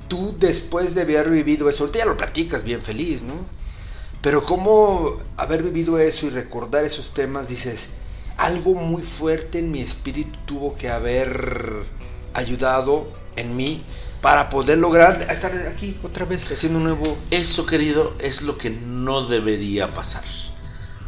tú 0.08 0.34
después 0.38 0.94
de 0.94 1.02
haber 1.02 1.30
vivido 1.30 1.68
eso, 1.68 1.84
ahorita 1.84 2.00
ya 2.00 2.04
lo 2.04 2.16
platicas 2.16 2.64
bien 2.64 2.82
feliz, 2.82 3.22
¿no? 3.22 3.34
Pero 4.20 4.44
cómo 4.44 5.16
haber 5.38 5.62
vivido 5.62 5.98
eso 5.98 6.26
y 6.26 6.30
recordar 6.30 6.84
esos 6.84 7.14
temas, 7.14 7.48
dices, 7.48 7.88
algo 8.36 8.74
muy 8.74 9.02
fuerte 9.02 9.60
en 9.60 9.70
mi 9.70 9.80
espíritu 9.80 10.38
tuvo 10.46 10.76
que 10.76 10.90
haber 10.90 11.84
ayudado 12.34 13.10
en 13.36 13.56
mí 13.56 13.82
para 14.20 14.50
poder 14.50 14.78
lograr 14.78 15.26
estar 15.30 15.52
aquí 15.72 15.96
otra 16.02 16.26
vez 16.26 16.50
haciendo 16.50 16.78
un 16.78 16.84
nuevo... 16.84 17.18
Eso, 17.30 17.66
querido, 17.66 18.14
es 18.18 18.42
lo 18.42 18.58
que 18.58 18.70
no 18.70 19.26
debería 19.26 19.94
pasar. 19.94 20.24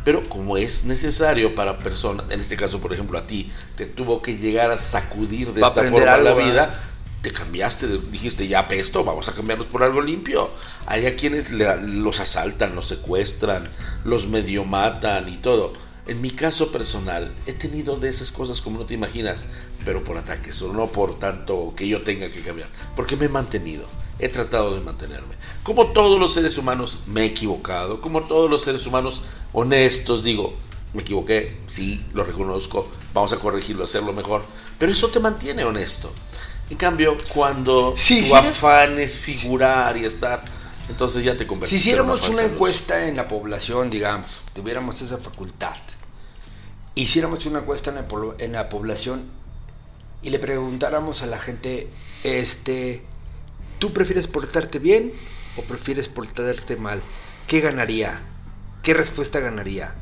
Pero 0.04 0.28
como 0.28 0.56
es 0.56 0.84
necesario 0.84 1.54
para 1.54 1.78
personas, 1.78 2.26
en 2.30 2.40
este 2.40 2.56
caso, 2.56 2.80
por 2.80 2.92
ejemplo, 2.92 3.18
a 3.18 3.26
ti, 3.26 3.50
te 3.76 3.86
tuvo 3.86 4.20
que 4.22 4.36
llegar 4.36 4.70
a 4.72 4.76
sacudir 4.76 5.52
de 5.52 5.60
Va 5.60 5.68
esta 5.68 5.82
forma 5.84 6.16
la 6.16 6.34
vida, 6.34 6.72
te 7.20 7.30
cambiaste, 7.30 7.86
dijiste, 8.10 8.48
ya 8.48 8.66
pesto, 8.66 9.04
vamos 9.04 9.28
a 9.28 9.32
cambiarnos 9.32 9.68
por 9.68 9.84
algo 9.84 10.00
limpio. 10.00 10.50
Hay 10.86 11.06
a 11.06 11.14
quienes 11.14 11.52
le- 11.52 11.80
los 11.82 12.18
asaltan, 12.18 12.74
los 12.74 12.88
secuestran, 12.88 13.70
los 14.04 14.26
medio 14.26 14.64
matan 14.64 15.28
y 15.28 15.36
todo. 15.36 15.72
En 16.06 16.20
mi 16.20 16.30
caso 16.30 16.72
personal, 16.72 17.32
he 17.46 17.52
tenido 17.52 17.96
de 17.96 18.08
esas 18.08 18.32
cosas 18.32 18.60
como 18.60 18.80
no 18.80 18.86
te 18.86 18.94
imaginas, 18.94 19.46
pero 19.84 20.02
por 20.02 20.18
ataques, 20.18 20.60
o 20.62 20.72
no 20.72 20.88
por 20.88 21.18
tanto 21.18 21.74
que 21.76 21.86
yo 21.86 22.02
tenga 22.02 22.28
que 22.28 22.40
cambiar, 22.42 22.68
porque 22.96 23.16
me 23.16 23.26
he 23.26 23.28
mantenido, 23.28 23.86
he 24.18 24.28
tratado 24.28 24.74
de 24.74 24.80
mantenerme. 24.80 25.36
Como 25.62 25.86
todos 25.92 26.18
los 26.18 26.34
seres 26.34 26.58
humanos, 26.58 26.98
me 27.06 27.22
he 27.22 27.26
equivocado, 27.26 28.00
como 28.00 28.22
todos 28.22 28.50
los 28.50 28.62
seres 28.62 28.84
humanos 28.86 29.22
honestos, 29.52 30.24
digo, 30.24 30.54
me 30.92 31.02
equivoqué, 31.02 31.56
sí, 31.66 32.04
lo 32.14 32.24
reconozco, 32.24 32.90
vamos 33.14 33.32
a 33.32 33.38
corregirlo, 33.38 33.84
hacerlo 33.84 34.12
mejor, 34.12 34.44
pero 34.78 34.90
eso 34.90 35.08
te 35.08 35.20
mantiene 35.20 35.64
honesto. 35.64 36.12
En 36.68 36.76
cambio, 36.78 37.16
cuando 37.32 37.94
Sí, 37.96 38.22
tu 38.22 38.26
sí, 38.28 38.34
afán 38.34 38.98
es 38.98 39.18
figurar 39.18 39.96
y 39.96 40.04
estar, 40.04 40.42
entonces 40.92 41.24
ya 41.24 41.32
te 41.36 41.44
Si 41.44 41.48
convertiste 41.48 41.76
hiciéramos 41.82 42.24
en 42.26 42.34
una 42.34 42.42
encuesta 42.44 43.08
en 43.08 43.16
la 43.16 43.26
población, 43.28 43.90
digamos, 43.90 44.42
tuviéramos 44.54 45.02
esa 45.02 45.18
facultad, 45.18 45.76
hiciéramos 46.94 47.44
una 47.46 47.60
encuesta 47.60 47.90
en 47.90 47.96
la, 47.96 48.08
polo- 48.08 48.36
en 48.38 48.52
la 48.52 48.68
población 48.68 49.22
y 50.22 50.30
le 50.30 50.38
preguntáramos 50.38 51.22
a 51.22 51.26
la 51.26 51.38
gente, 51.38 51.88
este, 52.22 53.02
¿tú 53.78 53.92
prefieres 53.92 54.28
portarte 54.28 54.78
bien 54.78 55.12
o 55.56 55.62
prefieres 55.62 56.08
portarte 56.08 56.76
mal? 56.76 57.00
¿Qué 57.46 57.60
ganaría? 57.60 58.22
¿Qué 58.82 58.94
respuesta 58.94 59.40
ganaría? 59.40 59.94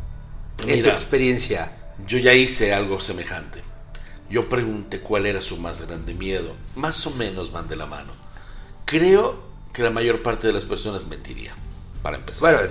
En 0.66 0.83
tu 0.83 0.90
experiencia. 0.90 1.72
Yo 2.07 2.18
ya 2.18 2.35
hice 2.35 2.74
algo 2.74 3.00
semejante. 3.00 3.62
Yo 4.29 4.48
pregunté 4.48 5.00
cuál 5.00 5.26
era 5.26 5.40
su 5.40 5.57
más 5.57 5.87
grande 5.87 6.14
miedo. 6.14 6.55
Más 6.76 7.07
o 7.07 7.11
menos 7.11 7.50
van 7.53 7.68
de 7.68 7.76
la 7.76 7.87
mano. 7.87 8.12
Creo 8.85 9.49
que 9.72 9.83
la 9.83 9.90
mayor 9.90 10.22
parte 10.22 10.46
de 10.46 10.52
las 10.52 10.64
personas 10.64 11.06
mentiría, 11.06 11.54
para 12.02 12.16
empezar. 12.16 12.40
Bueno, 12.54 12.70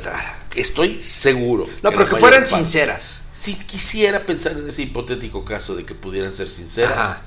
Estoy 0.56 1.02
seguro. 1.04 1.68
no, 1.84 1.92
pero 1.92 2.08
que 2.08 2.16
fueran 2.18 2.42
parte- 2.44 2.58
sinceras. 2.58 3.20
Si 3.32 3.56
quisiera 3.56 4.26
pensar 4.26 4.54
en 4.54 4.68
ese 4.68 4.82
hipotético 4.84 5.46
caso 5.46 5.76
de 5.76 5.86
que 5.86 5.94
pudieran 5.96 6.34
ser 6.34 6.50
sinceras, 6.50 6.98
Ajá. 6.98 7.22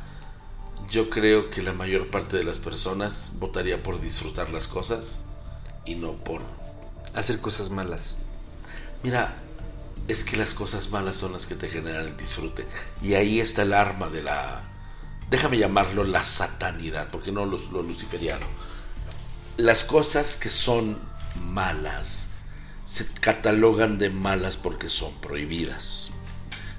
yo 0.90 1.08
creo 1.08 1.48
que 1.50 1.62
la 1.62 1.72
mayor 1.72 2.10
parte 2.10 2.36
de 2.36 2.44
las 2.44 2.58
personas 2.58 3.34
votaría 3.38 3.82
por 3.82 4.00
disfrutar 4.00 4.50
las 4.50 4.66
cosas 4.68 5.22
y 5.84 5.94
no 5.94 6.12
por 6.24 6.42
Hacer 7.14 7.40
cosas 7.40 7.68
malas. 7.68 8.16
Mira, 9.02 9.34
es 10.08 10.24
que 10.24 10.36
las 10.38 10.54
cosas 10.54 10.88
malas 10.90 11.14
son 11.14 11.32
las 11.32 11.46
que 11.46 11.54
te 11.54 11.68
generan 11.68 12.06
el 12.06 12.16
disfrute. 12.16 12.66
Y 13.02 13.14
ahí 13.14 13.38
está 13.38 13.62
el 13.62 13.74
arma 13.74 14.08
de 14.08 14.22
la... 14.22 14.64
Déjame 15.28 15.58
llamarlo 15.58 16.04
la 16.04 16.22
satanidad, 16.22 17.08
porque 17.10 17.30
no 17.30 17.44
lo, 17.44 17.58
lo 17.70 17.82
luciferiano. 17.82 18.46
Las 19.58 19.84
cosas 19.84 20.36
que 20.36 20.48
son 20.48 20.98
malas 21.50 22.28
se 22.84 23.06
catalogan 23.06 23.98
de 23.98 24.08
malas 24.08 24.56
porque 24.56 24.88
son 24.88 25.12
prohibidas. 25.20 26.12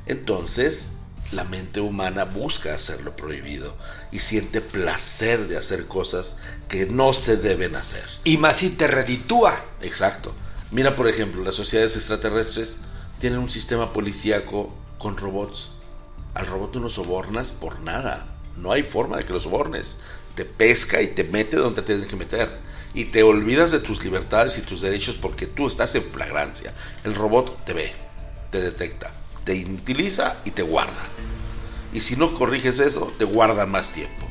Entonces, 0.05 0.93
la 1.31 1.43
mente 1.43 1.79
humana 1.79 2.25
busca 2.25 2.73
hacer 2.73 3.01
lo 3.01 3.15
prohibido 3.15 3.75
y 4.11 4.19
siente 4.19 4.61
placer 4.61 5.47
de 5.47 5.57
hacer 5.57 5.87
cosas 5.87 6.37
que 6.67 6.87
no 6.87 7.13
se 7.13 7.37
deben 7.37 7.75
hacer. 7.75 8.03
Y 8.23 8.37
más 8.37 8.57
si 8.57 8.71
te 8.71 8.87
reditúa. 8.87 9.63
Exacto. 9.81 10.33
Mira, 10.71 10.95
por 10.95 11.07
ejemplo, 11.07 11.43
las 11.43 11.55
sociedades 11.55 11.95
extraterrestres 11.95 12.79
tienen 13.19 13.39
un 13.39 13.49
sistema 13.49 13.93
policíaco 13.93 14.73
con 14.97 15.17
robots. 15.17 15.71
Al 16.33 16.47
robot 16.47 16.75
no 16.77 16.89
sobornas 16.89 17.53
por 17.53 17.79
nada. 17.81 18.35
No 18.57 18.71
hay 18.71 18.83
forma 18.83 19.17
de 19.17 19.25
que 19.25 19.33
lo 19.33 19.39
sobornes. 19.39 19.99
Te 20.35 20.45
pesca 20.45 21.01
y 21.01 21.07
te 21.07 21.23
mete 21.23 21.57
donde 21.57 21.81
te 21.81 21.93
tienes 21.93 22.09
que 22.09 22.15
meter. 22.15 22.49
Y 22.93 23.05
te 23.05 23.23
olvidas 23.23 23.71
de 23.71 23.79
tus 23.79 24.03
libertades 24.03 24.57
y 24.57 24.61
tus 24.61 24.81
derechos 24.81 25.17
porque 25.17 25.47
tú 25.47 25.67
estás 25.67 25.95
en 25.95 26.03
flagrancia. 26.03 26.73
El 27.03 27.15
robot 27.15 27.65
te 27.65 27.73
ve, 27.73 27.91
te 28.51 28.61
detecta, 28.61 29.11
te 29.43 29.65
utiliza 29.65 30.37
y 30.45 30.51
te 30.51 30.61
guarda. 30.61 31.07
Y 31.91 32.01
si 32.01 32.15
no 32.15 32.33
corriges 32.33 32.79
eso, 32.79 33.11
te 33.17 33.25
guardan 33.25 33.71
más 33.71 33.89
tiempo. 33.89 34.27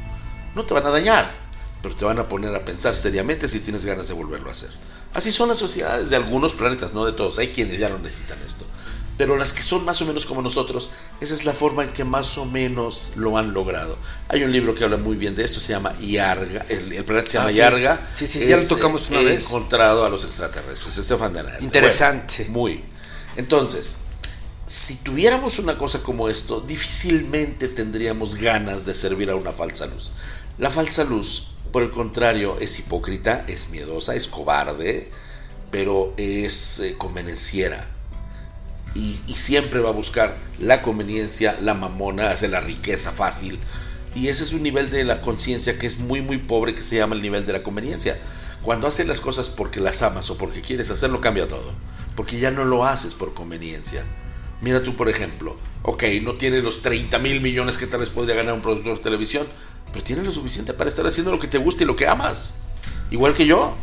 No 0.54 0.64
te 0.64 0.74
van 0.74 0.86
a 0.86 0.90
dañar, 0.90 1.34
pero 1.82 1.96
te 1.96 2.04
van 2.04 2.18
a 2.18 2.28
poner 2.28 2.54
a 2.54 2.64
pensar 2.64 2.94
seriamente 2.94 3.48
si 3.48 3.60
tienes 3.60 3.84
ganas 3.84 4.08
de 4.08 4.14
volverlo 4.14 4.48
a 4.48 4.52
hacer. 4.52 4.70
Así 5.14 5.30
son 5.32 5.48
las 5.48 5.58
sociedades 5.58 6.10
de 6.10 6.16
algunos 6.16 6.54
planetas, 6.54 6.92
no 6.94 7.04
de 7.04 7.12
todos. 7.12 7.38
Hay 7.38 7.48
quienes 7.48 7.78
ya 7.78 7.88
no 7.88 7.98
necesitan 7.98 8.38
esto 8.44 8.64
pero 9.18 9.36
las 9.36 9.52
que 9.52 9.62
son 9.62 9.84
más 9.84 10.00
o 10.00 10.06
menos 10.06 10.26
como 10.26 10.42
nosotros, 10.42 10.90
esa 11.20 11.34
es 11.34 11.44
la 11.44 11.52
forma 11.52 11.84
en 11.84 11.92
que 11.92 12.04
más 12.04 12.38
o 12.38 12.46
menos 12.46 13.12
lo 13.16 13.36
han 13.36 13.52
logrado. 13.52 13.98
Hay 14.28 14.42
un 14.42 14.52
libro 14.52 14.74
que 14.74 14.84
habla 14.84 14.96
muy 14.96 15.16
bien 15.16 15.34
de 15.34 15.44
esto, 15.44 15.60
se 15.60 15.72
llama 15.72 15.96
Yarga, 16.00 16.64
el, 16.68 17.04
planeta 17.04 17.30
se 17.30 17.38
llama 17.38 17.50
ah, 17.50 17.52
Yarga. 17.52 18.08
Sí, 18.16 18.26
sí, 18.26 18.46
ya 18.46 18.56
lo 18.56 18.66
tocamos 18.66 19.10
una 19.10 19.20
vez. 19.20 19.44
encontrado 19.44 20.04
a 20.04 20.08
los 20.08 20.24
extraterrestres, 20.24 20.94
Stefan 20.94 21.34
Interesante. 21.60 22.46
muy. 22.48 22.82
Entonces, 23.36 23.98
si 24.66 24.96
tuviéramos 24.96 25.58
una 25.58 25.76
cosa 25.76 26.02
como 26.02 26.28
esto, 26.28 26.60
difícilmente 26.60 27.68
tendríamos 27.68 28.36
ganas 28.36 28.86
de 28.86 28.94
servir 28.94 29.30
a 29.30 29.36
una 29.36 29.52
falsa 29.52 29.86
luz. 29.86 30.10
La 30.58 30.70
falsa 30.70 31.04
luz, 31.04 31.52
por 31.70 31.82
el 31.82 31.90
contrario, 31.90 32.56
es 32.60 32.78
hipócrita, 32.78 33.44
es 33.46 33.68
miedosa, 33.68 34.14
es 34.14 34.28
cobarde, 34.28 35.10
pero 35.70 36.14
es 36.16 36.80
eh, 36.80 36.94
convenenciera 36.96 37.92
y, 38.94 39.32
siempre 39.32 39.80
va 39.80 39.88
a 39.88 39.92
buscar 39.92 40.36
la 40.60 40.82
conveniencia, 40.82 41.58
la 41.60 41.74
mamona, 41.74 42.30
hace 42.30 42.48
la 42.48 42.60
riqueza 42.60 43.12
fácil. 43.12 43.58
Y 44.14 44.28
ese 44.28 44.44
es 44.44 44.52
un 44.52 44.62
nivel 44.62 44.90
de 44.90 45.04
la 45.04 45.20
conciencia 45.20 45.78
que 45.78 45.86
es 45.86 45.98
muy, 45.98 46.20
muy 46.20 46.38
pobre, 46.38 46.74
que 46.74 46.82
se 46.82 46.96
llama 46.96 47.14
el 47.14 47.22
nivel 47.22 47.46
de 47.46 47.54
la 47.54 47.62
conveniencia. 47.62 48.18
Cuando 48.62 48.86
haces 48.86 49.06
las 49.06 49.20
cosas 49.20 49.50
porque 49.50 49.80
las 49.80 50.02
amas 50.02 50.30
o 50.30 50.38
porque 50.38 50.60
quieres 50.60 50.90
hacerlo, 50.90 51.20
cambia 51.20 51.48
todo. 51.48 51.74
Porque 52.14 52.38
ya 52.38 52.50
no 52.50 52.64
lo 52.64 52.84
haces 52.84 53.14
por 53.14 53.34
conveniencia. 53.34 54.04
Mira 54.60 54.82
tú, 54.82 54.94
por 54.94 55.08
ejemplo, 55.08 55.56
ok, 55.82 56.04
no 56.22 56.34
tienes 56.34 56.62
los 56.62 56.82
30 56.82 57.18
mil 57.18 57.40
millones 57.40 57.76
que 57.76 57.86
tal 57.86 58.00
vez 58.00 58.10
podría 58.10 58.36
ganar 58.36 58.54
un 58.54 58.62
productor 58.62 58.96
de 58.96 59.02
televisión, 59.02 59.48
pero 59.92 60.04
tienes 60.04 60.24
lo 60.24 60.32
suficiente 60.32 60.72
para 60.74 60.88
estar 60.88 61.06
haciendo 61.06 61.32
lo 61.32 61.40
que 61.40 61.48
te 61.48 61.58
gusta 61.58 61.82
y 61.82 61.86
lo 61.86 61.96
que 61.96 62.06
amas. 62.06 62.54
Igual 63.10 63.34
que 63.34 63.46
yo. 63.46 63.74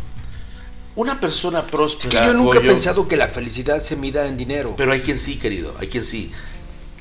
Una 1.00 1.18
persona 1.18 1.66
próspera. 1.66 2.10
Es 2.10 2.20
que 2.20 2.28
yo 2.28 2.34
nunca 2.34 2.58
he 2.58 2.62
pensado 2.62 3.08
que 3.08 3.16
la 3.16 3.30
felicidad 3.30 3.82
se 3.82 3.96
mida 3.96 4.28
en 4.28 4.36
dinero. 4.36 4.74
Pero 4.76 4.92
hay 4.92 5.00
quien 5.00 5.18
sí, 5.18 5.38
querido, 5.38 5.74
hay 5.80 5.88
quien 5.88 6.04
sí. 6.04 6.30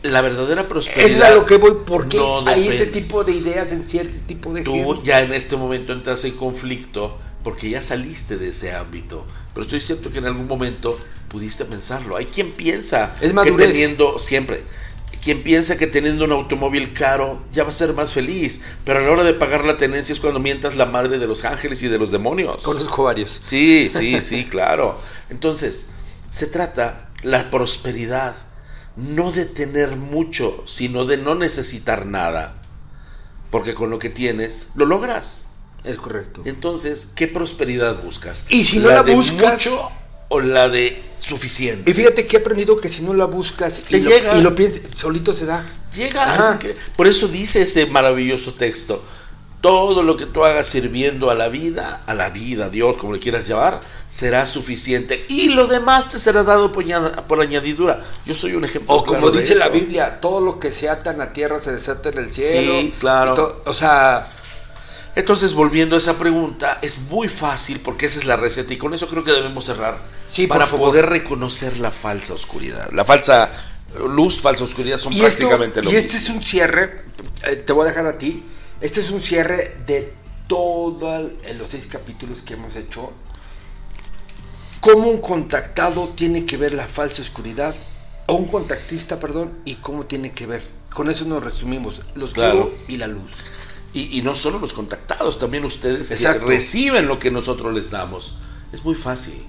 La 0.03 0.21
verdadera 0.21 0.69
prosperidad. 0.69 1.05
Eso 1.05 1.19
es 1.19 1.25
a 1.25 1.35
lo 1.35 1.45
que 1.45 1.57
voy, 1.57 1.79
porque 1.85 2.17
hay 2.47 2.69
ese 2.69 2.87
tipo 2.87 3.25
de 3.25 3.33
ideas 3.33 3.73
en 3.73 3.89
cierto 3.89 4.17
tipo 4.29 4.53
de 4.53 4.63
Tú 4.63 5.03
ya 5.03 5.21
en 5.21 5.33
este 5.33 5.57
momento 5.57 5.93
entras 5.93 6.25
en 6.25 6.37
conflicto 6.37 7.19
porque 7.43 7.71
ya 7.71 7.83
saliste 7.83 8.37
de 8.37 8.51
ese 8.51 8.73
ámbito. 8.73 9.27
Pero 9.53 9.65
estoy 9.65 9.81
cierto 9.81 10.13
que 10.13 10.19
en 10.19 10.27
algún 10.27 10.47
momento 10.47 10.97
pudiste 11.27 11.65
pensarlo. 11.65 12.17
Hay 12.17 12.27
quien 12.27 12.53
piensa 12.53 13.17
es 13.21 13.33
que 13.33 13.51
teniendo 13.51 14.21
siempre 14.21 14.63
quien 15.23 15.43
piensa 15.43 15.77
que 15.77 15.87
teniendo 15.87 16.25
un 16.25 16.33
automóvil 16.33 16.93
caro 16.93 17.43
ya 17.53 17.65
va 17.65 17.71
a 17.71 17.73
ser 17.73 17.93
más 17.95 18.13
feliz, 18.13 18.61
pero 18.85 19.01
a 19.01 19.03
la 19.03 19.11
hora 19.11 19.25
de 19.25 19.35
pagar 19.35 19.65
la 19.65 19.77
tenencia 19.77 20.13
es 20.13 20.21
cuando 20.21 20.41
mientas 20.41 20.77
la 20.77 20.87
madre 20.87 21.19
de 21.19 21.27
los 21.27 21.45
ángeles 21.45 21.83
y 21.83 21.89
de 21.89 21.99
los 21.99 22.13
demonios. 22.13 22.59
Conozco 22.63 23.05
varios. 23.05 23.41
Sí, 23.45 23.89
sí, 23.89 24.21
sí, 24.21 24.45
claro. 24.51 24.99
Entonces, 25.31 25.87
se 26.31 26.47
trata 26.47 27.11
la 27.23 27.51
prosperidad 27.51 28.35
no 28.97 29.31
de 29.31 29.47
tener 29.47 29.97
mucho, 29.97 30.63
sino 30.67 31.05
de 31.05 31.17
no 31.17 31.35
necesitar 31.35 32.07
nada. 32.07 32.61
Porque 33.51 33.75
con 33.75 33.91
lo 33.91 33.99
que 33.99 34.11
tienes, 34.11 34.69
lo 34.75 34.87
logras. 34.87 35.47
Es 35.85 35.97
correcto. 35.97 36.43
Entonces, 36.45 37.09
¿qué 37.15 37.29
prosperidad 37.29 38.03
buscas? 38.03 38.47
Y 38.49 38.65
si 38.65 38.81
no 38.81 38.89
la, 38.89 39.03
buscas, 39.03 39.67
mucho 39.67 39.91
o 40.29 40.41
la 40.41 40.69
de 40.69 41.01
suficiente. 41.19 41.91
Y 41.91 41.95
fíjate 41.95 42.27
que 42.27 42.37
he 42.37 42.41
aprendido 42.41 42.81
que 42.81 42.89
si 42.89 43.03
no 43.03 43.15
la 43.15 43.25
buscas 43.27 43.83
y, 43.91 44.01
lo, 44.01 44.39
y 44.39 44.41
lo 44.41 44.55
piensas, 44.55 44.83
solito 44.93 45.33
se 45.33 45.47
da. 45.47 45.65
Llega. 45.95 46.59
por 46.97 47.07
eso 47.07 47.29
dice 47.29 47.63
ese 47.63 47.87
maravilloso 47.87 48.55
texto. 48.55 49.03
Todo 49.61 50.05
lo 50.05 50.17
que 50.17 50.27
tú 50.27 50.45
hagas 50.45 50.67
sirviendo 50.67 51.31
a 51.31 51.35
la 51.35 51.49
vida, 51.49 52.03
a 52.07 52.15
la 52.15 52.31
vida, 52.31 52.67
a 52.67 52.69
Dios, 52.69 52.97
como 52.97 53.13
le 53.13 53.19
quieras 53.19 53.49
llamar, 53.49 53.81
será 54.09 54.47
suficiente. 54.47 55.25
Y 55.29 55.49
lo 55.49 55.67
demás 55.67 56.09
te 56.09 56.21
será 56.21 56.45
dado 56.45 56.71
por, 56.71 57.41
añadidura. 57.41 58.05
Yo 58.25 58.35
soy 58.35 58.55
un 58.55 58.65
ejemplo. 58.65 58.95
O 58.95 59.05
como 59.05 59.33
dice 59.33 59.57
la 59.57 59.69
Biblia, 59.69 60.21
todo 60.21 60.41
lo 60.41 60.61
que 60.61 60.71
se 60.71 60.89
ata 60.89 61.11
en 61.11 61.19
la 61.19 61.33
tierra 61.33 61.59
se 61.59 61.73
desata 61.73 62.11
en 62.11 62.19
el 62.19 62.33
cielo. 62.33 62.73
Sí, 62.73 62.95
claro. 63.01 63.63
o 63.65 63.75
sea, 63.75 64.31
entonces, 65.19 65.53
volviendo 65.53 65.97
a 65.97 65.99
esa 65.99 66.17
pregunta, 66.17 66.79
es 66.81 67.01
muy 67.11 67.29
fácil 67.29 67.81
porque 67.81 68.07
esa 68.07 68.21
es 68.21 68.27
la 68.27 68.37
receta 68.37 68.73
y 68.73 68.77
con 68.77 68.95
eso 68.95 69.09
creo 69.09 69.25
que 69.25 69.33
debemos 69.33 69.65
cerrar 69.65 69.99
sí, 70.29 70.47
para 70.47 70.65
poder 70.65 71.07
reconocer 71.07 71.79
la 71.79 71.91
falsa 71.91 72.35
oscuridad. 72.35 72.89
La 72.93 73.05
falsa 73.05 73.51
luz, 74.09 74.41
falsa 74.41 74.63
oscuridad 74.63 74.97
son 74.97 75.19
prácticamente 75.19 75.83
lo 75.83 75.91
mismo. 75.91 76.01
Y 76.01 76.05
este 76.05 76.19
es 76.19 76.29
un 76.29 76.41
cierre, 76.41 77.03
eh, 77.43 77.57
te 77.57 77.73
voy 77.73 77.83
a 77.83 77.89
dejar 77.89 78.07
a 78.07 78.17
ti, 78.17 78.45
este 78.81 79.01
es 79.01 79.11
un 79.11 79.21
cierre 79.21 79.79
de 79.89 80.15
todos 80.47 81.33
los 81.59 81.69
seis 81.69 81.89
capítulos 81.89 82.43
que 82.43 82.55
hemos 82.55 82.77
hecho. 82.77 83.13
Cómo 84.81 85.09
un 85.09 85.19
contactado 85.19 86.11
tiene 86.15 86.47
que 86.47 86.57
ver 86.57 86.75
la 86.75 86.87
falsa 86.87 87.23
oscuridad, 87.23 87.75
o 88.27 88.35
un 88.35 88.47
contactista, 88.47 89.19
perdón, 89.19 89.53
y 89.65 89.75
cómo 89.75 90.07
tiene 90.07 90.31
que 90.31 90.47
ver. 90.47 90.63
Con 90.95 91.11
eso 91.11 91.25
nos 91.25 91.43
resumimos, 91.43 92.03
los 92.15 92.35
claro. 92.35 92.73
y 92.87 92.99
la 92.99 93.09
luz. 93.09 93.33
Y, 93.95 94.23
no 94.23 94.35
solo 94.35 94.59
los 94.59 94.73
contactados, 94.73 95.39
también 95.39 95.65
ustedes 95.65 96.11
que 96.11 96.33
reciben 96.35 97.09
lo 97.09 97.19
que 97.19 97.31
nosotros 97.31 97.75
les 97.75 97.91
damos. 97.91 98.35
Es 98.73 98.85
muy 98.85 98.95
fácil. 98.95 99.43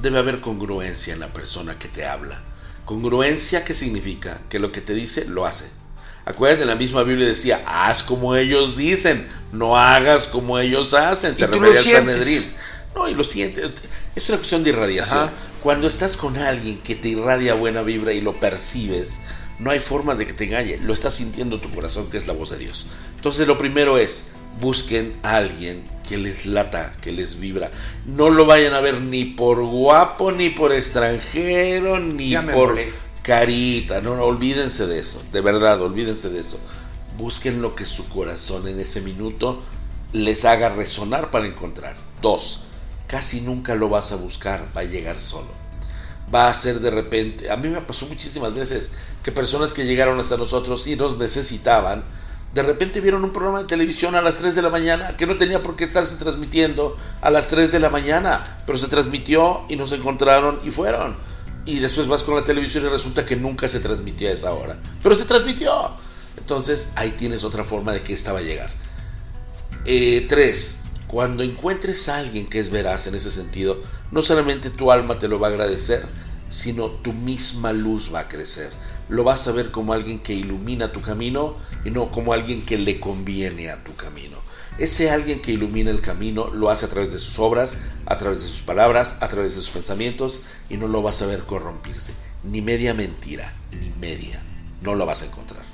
Debe 0.00 0.18
haber 0.18 0.40
congruencia 0.40 1.12
en 1.12 1.20
la 1.20 1.32
persona 1.32 1.78
que 1.78 1.88
te 1.88 2.06
habla. 2.06 2.42
Congruencia, 2.84 3.64
¿qué 3.64 3.74
significa? 3.74 4.40
Que 4.48 4.58
lo 4.58 4.70
que 4.70 4.80
te 4.80 4.94
dice, 4.94 5.24
lo 5.26 5.46
hace. 5.46 5.66
Acuérdate, 6.26 6.64
la 6.64 6.76
misma 6.76 7.02
Biblia 7.02 7.26
decía, 7.26 7.62
haz 7.66 8.02
como 8.02 8.34
ellos 8.36 8.76
dicen, 8.76 9.28
no 9.52 9.76
hagas 9.76 10.26
como 10.26 10.58
ellos 10.58 10.94
hacen. 10.94 11.36
Se 11.36 11.46
refería 11.46 11.80
al 11.80 11.84
Sanedrín. 11.84 12.44
No, 12.94 13.08
y 13.08 13.14
lo 13.14 13.24
sientes. 13.24 13.70
Es 14.14 14.28
una 14.28 14.38
cuestión 14.38 14.62
de 14.62 14.70
irradiación. 14.70 15.30
Cuando 15.62 15.86
estás 15.86 16.16
con 16.16 16.36
alguien 16.36 16.78
que 16.78 16.94
te 16.94 17.08
irradia 17.08 17.54
buena 17.54 17.82
vibra 17.82 18.12
y 18.12 18.20
lo 18.20 18.38
percibes, 18.38 19.22
no 19.58 19.70
hay 19.70 19.78
forma 19.78 20.14
de 20.14 20.26
que 20.26 20.32
te 20.32 20.44
engañe. 20.44 20.78
Lo 20.78 20.92
estás 20.92 21.14
sintiendo 21.14 21.60
tu 21.60 21.70
corazón, 21.70 22.10
que 22.10 22.16
es 22.16 22.26
la 22.26 22.32
voz 22.32 22.50
de 22.50 22.58
Dios. 22.58 22.86
Entonces 23.16 23.46
lo 23.46 23.58
primero 23.58 23.98
es, 23.98 24.32
busquen 24.60 25.14
a 25.22 25.36
alguien 25.36 25.82
que 26.06 26.18
les 26.18 26.46
lata, 26.46 26.94
que 27.00 27.12
les 27.12 27.38
vibra. 27.38 27.70
No 28.06 28.30
lo 28.30 28.46
vayan 28.46 28.74
a 28.74 28.80
ver 28.80 29.00
ni 29.00 29.24
por 29.24 29.64
guapo, 29.64 30.32
ni 30.32 30.50
por 30.50 30.72
extranjero, 30.72 31.98
ni 31.98 32.36
por 32.36 32.78
carita. 33.22 34.00
No, 34.00 34.16
no, 34.16 34.24
olvídense 34.24 34.86
de 34.86 34.98
eso. 34.98 35.22
De 35.32 35.40
verdad, 35.40 35.80
olvídense 35.80 36.30
de 36.30 36.40
eso. 36.40 36.60
Busquen 37.16 37.62
lo 37.62 37.74
que 37.74 37.84
su 37.84 38.08
corazón 38.08 38.68
en 38.68 38.80
ese 38.80 39.00
minuto 39.00 39.62
les 40.12 40.44
haga 40.44 40.68
resonar 40.68 41.30
para 41.30 41.46
encontrar. 41.46 41.96
Dos, 42.20 42.64
casi 43.06 43.40
nunca 43.40 43.74
lo 43.74 43.88
vas 43.88 44.12
a 44.12 44.16
buscar, 44.16 44.68
va 44.76 44.82
a 44.82 44.84
llegar 44.84 45.20
solo. 45.20 45.63
Va 46.32 46.48
a 46.48 46.54
ser 46.54 46.80
de 46.80 46.90
repente, 46.90 47.50
a 47.50 47.56
mí 47.56 47.68
me 47.68 47.80
pasó 47.80 48.06
muchísimas 48.06 48.54
veces 48.54 48.92
que 49.22 49.32
personas 49.32 49.72
que 49.74 49.84
llegaron 49.84 50.18
hasta 50.18 50.36
nosotros 50.36 50.86
y 50.86 50.96
nos 50.96 51.18
necesitaban, 51.18 52.04
de 52.54 52.62
repente 52.62 53.00
vieron 53.00 53.24
un 53.24 53.32
programa 53.32 53.60
de 53.60 53.64
televisión 53.64 54.14
a 54.14 54.22
las 54.22 54.36
3 54.36 54.54
de 54.54 54.62
la 54.62 54.70
mañana 54.70 55.16
que 55.16 55.26
no 55.26 55.36
tenía 55.36 55.60
por 55.62 55.74
qué 55.74 55.84
estarse 55.84 56.16
transmitiendo 56.16 56.96
a 57.20 57.30
las 57.30 57.48
3 57.48 57.72
de 57.72 57.80
la 57.80 57.90
mañana, 57.90 58.42
pero 58.64 58.78
se 58.78 58.86
transmitió 58.86 59.64
y 59.68 59.76
nos 59.76 59.90
encontraron 59.92 60.60
y 60.64 60.70
fueron. 60.70 61.16
Y 61.66 61.80
después 61.80 62.06
vas 62.06 62.22
con 62.22 62.36
la 62.36 62.44
televisión 62.44 62.84
y 62.84 62.88
resulta 62.88 63.26
que 63.26 63.34
nunca 63.34 63.68
se 63.68 63.80
transmitía 63.80 64.30
a 64.30 64.32
esa 64.34 64.52
hora, 64.52 64.78
pero 65.02 65.16
se 65.16 65.24
transmitió. 65.24 65.72
Entonces 66.36 66.92
ahí 66.94 67.10
tienes 67.10 67.42
otra 67.42 67.64
forma 67.64 67.92
de 67.92 68.02
que 68.02 68.12
esta 68.12 68.32
va 68.32 68.38
a 68.38 68.42
llegar. 68.42 68.70
3. 69.84 69.86
Eh, 69.86 70.83
cuando 71.06 71.42
encuentres 71.42 72.08
a 72.08 72.18
alguien 72.18 72.46
que 72.46 72.58
es 72.58 72.70
veraz 72.70 73.06
en 73.06 73.14
ese 73.14 73.30
sentido, 73.30 73.80
no 74.10 74.22
solamente 74.22 74.70
tu 74.70 74.90
alma 74.90 75.18
te 75.18 75.28
lo 75.28 75.38
va 75.38 75.48
a 75.48 75.50
agradecer, 75.50 76.04
sino 76.48 76.88
tu 76.88 77.12
misma 77.12 77.72
luz 77.72 78.12
va 78.12 78.20
a 78.20 78.28
crecer 78.28 78.70
lo 79.08 79.24
vas 79.24 79.46
a 79.48 79.52
ver 79.52 79.70
como 79.70 79.92
alguien 79.92 80.20
que 80.20 80.32
ilumina 80.32 80.92
tu 80.92 81.02
camino 81.02 81.56
y 81.84 81.90
no 81.90 82.10
como 82.10 82.32
alguien 82.32 82.64
que 82.64 82.78
le 82.78 83.00
conviene 83.00 83.70
a 83.70 83.82
tu 83.84 83.94
camino. 83.96 84.36
Ese 84.78 85.10
alguien 85.10 85.40
que 85.40 85.52
ilumina 85.52 85.90
el 85.90 86.00
camino 86.00 86.48
lo 86.48 86.70
hace 86.70 86.86
a 86.86 86.88
través 86.88 87.12
de 87.12 87.18
sus 87.18 87.38
obras, 87.38 87.76
a 88.06 88.18
través 88.18 88.40
de 88.40 88.48
sus 88.48 88.62
palabras, 88.62 89.16
a 89.20 89.28
través 89.28 89.54
de 89.54 89.60
sus 89.60 89.70
pensamientos 89.70 90.42
y 90.68 90.76
no 90.76 90.88
lo 90.88 91.02
vas 91.02 91.22
a 91.22 91.26
ver 91.26 91.44
corrompirse. 91.44 92.12
Ni 92.42 92.60
media 92.60 92.94
mentira, 92.94 93.52
ni 93.78 93.90
media. 94.00 94.42
No 94.80 94.94
lo 94.94 95.06
vas 95.06 95.22
a 95.22 95.26
encontrar. 95.26 95.73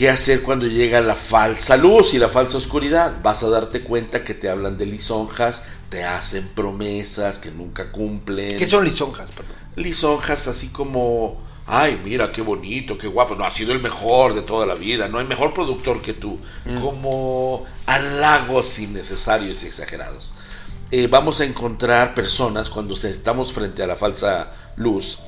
¿Qué 0.00 0.08
hacer 0.08 0.40
cuando 0.40 0.66
llega 0.66 1.02
la 1.02 1.14
falsa 1.14 1.76
luz 1.76 2.14
y 2.14 2.18
la 2.18 2.30
falsa 2.30 2.56
oscuridad? 2.56 3.20
Vas 3.22 3.42
a 3.42 3.50
darte 3.50 3.82
cuenta 3.82 4.24
que 4.24 4.32
te 4.32 4.48
hablan 4.48 4.78
de 4.78 4.86
lisonjas, 4.86 5.64
te 5.90 6.04
hacen 6.04 6.48
promesas 6.54 7.38
que 7.38 7.50
nunca 7.50 7.92
cumplen. 7.92 8.56
¿Qué 8.56 8.64
son 8.64 8.82
lisonjas? 8.82 9.30
Perdón? 9.30 9.52
Lisonjas 9.76 10.46
así 10.46 10.68
como, 10.68 11.42
ay, 11.66 12.00
mira, 12.02 12.32
qué 12.32 12.40
bonito, 12.40 12.96
qué 12.96 13.08
guapo, 13.08 13.34
no, 13.34 13.44
ha 13.44 13.50
sido 13.50 13.72
el 13.72 13.80
mejor 13.80 14.32
de 14.32 14.40
toda 14.40 14.64
la 14.64 14.74
vida, 14.74 15.06
no 15.08 15.18
hay 15.18 15.26
mejor 15.26 15.52
productor 15.52 16.00
que 16.00 16.14
tú. 16.14 16.38
Mm. 16.64 16.80
Como 16.80 17.66
halagos 17.84 18.78
innecesarios 18.78 19.62
y 19.64 19.66
exagerados. 19.66 20.32
Eh, 20.92 21.08
vamos 21.08 21.42
a 21.42 21.44
encontrar 21.44 22.14
personas 22.14 22.70
cuando 22.70 22.94
estamos 22.94 23.52
frente 23.52 23.82
a 23.82 23.86
la 23.86 23.96
falsa 23.96 24.50
luz, 24.76 25.18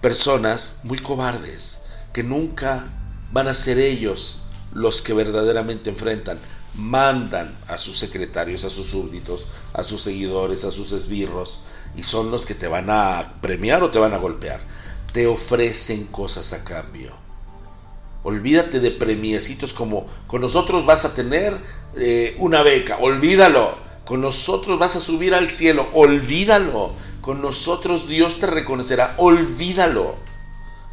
personas 0.00 0.82
muy 0.84 1.00
cobardes, 1.00 1.80
que 2.12 2.22
nunca 2.22 2.86
van 3.32 3.48
a 3.48 3.54
ser 3.54 3.78
ellos 3.78 4.42
los 4.72 5.02
que 5.02 5.14
verdaderamente 5.14 5.90
enfrentan. 5.90 6.38
Mandan 6.74 7.56
a 7.66 7.78
sus 7.78 7.98
secretarios, 7.98 8.64
a 8.64 8.70
sus 8.70 8.86
súbditos, 8.86 9.48
a 9.72 9.82
sus 9.82 10.02
seguidores, 10.02 10.64
a 10.64 10.70
sus 10.70 10.92
esbirros, 10.92 11.60
y 11.96 12.04
son 12.04 12.30
los 12.30 12.46
que 12.46 12.54
te 12.54 12.68
van 12.68 12.86
a 12.90 13.34
premiar 13.40 13.82
o 13.82 13.90
te 13.90 13.98
van 13.98 14.14
a 14.14 14.18
golpear. 14.18 14.60
Te 15.12 15.26
ofrecen 15.26 16.04
cosas 16.06 16.52
a 16.52 16.62
cambio. 16.62 17.12
Olvídate 18.22 18.80
de 18.80 18.90
premiecitos 18.90 19.72
como 19.72 20.06
con 20.26 20.42
nosotros 20.42 20.84
vas 20.84 21.04
a 21.04 21.14
tener 21.14 21.60
eh, 21.96 22.36
una 22.38 22.62
beca, 22.62 22.98
olvídalo. 22.98 23.74
Con 24.04 24.20
nosotros 24.20 24.78
vas 24.78 24.94
a 24.96 25.00
subir 25.00 25.34
al 25.34 25.50
cielo, 25.50 25.88
olvídalo. 25.92 26.92
Con 27.20 27.42
nosotros 27.42 28.06
Dios 28.08 28.38
te 28.38 28.46
reconocerá, 28.46 29.14
olvídalo. 29.18 30.29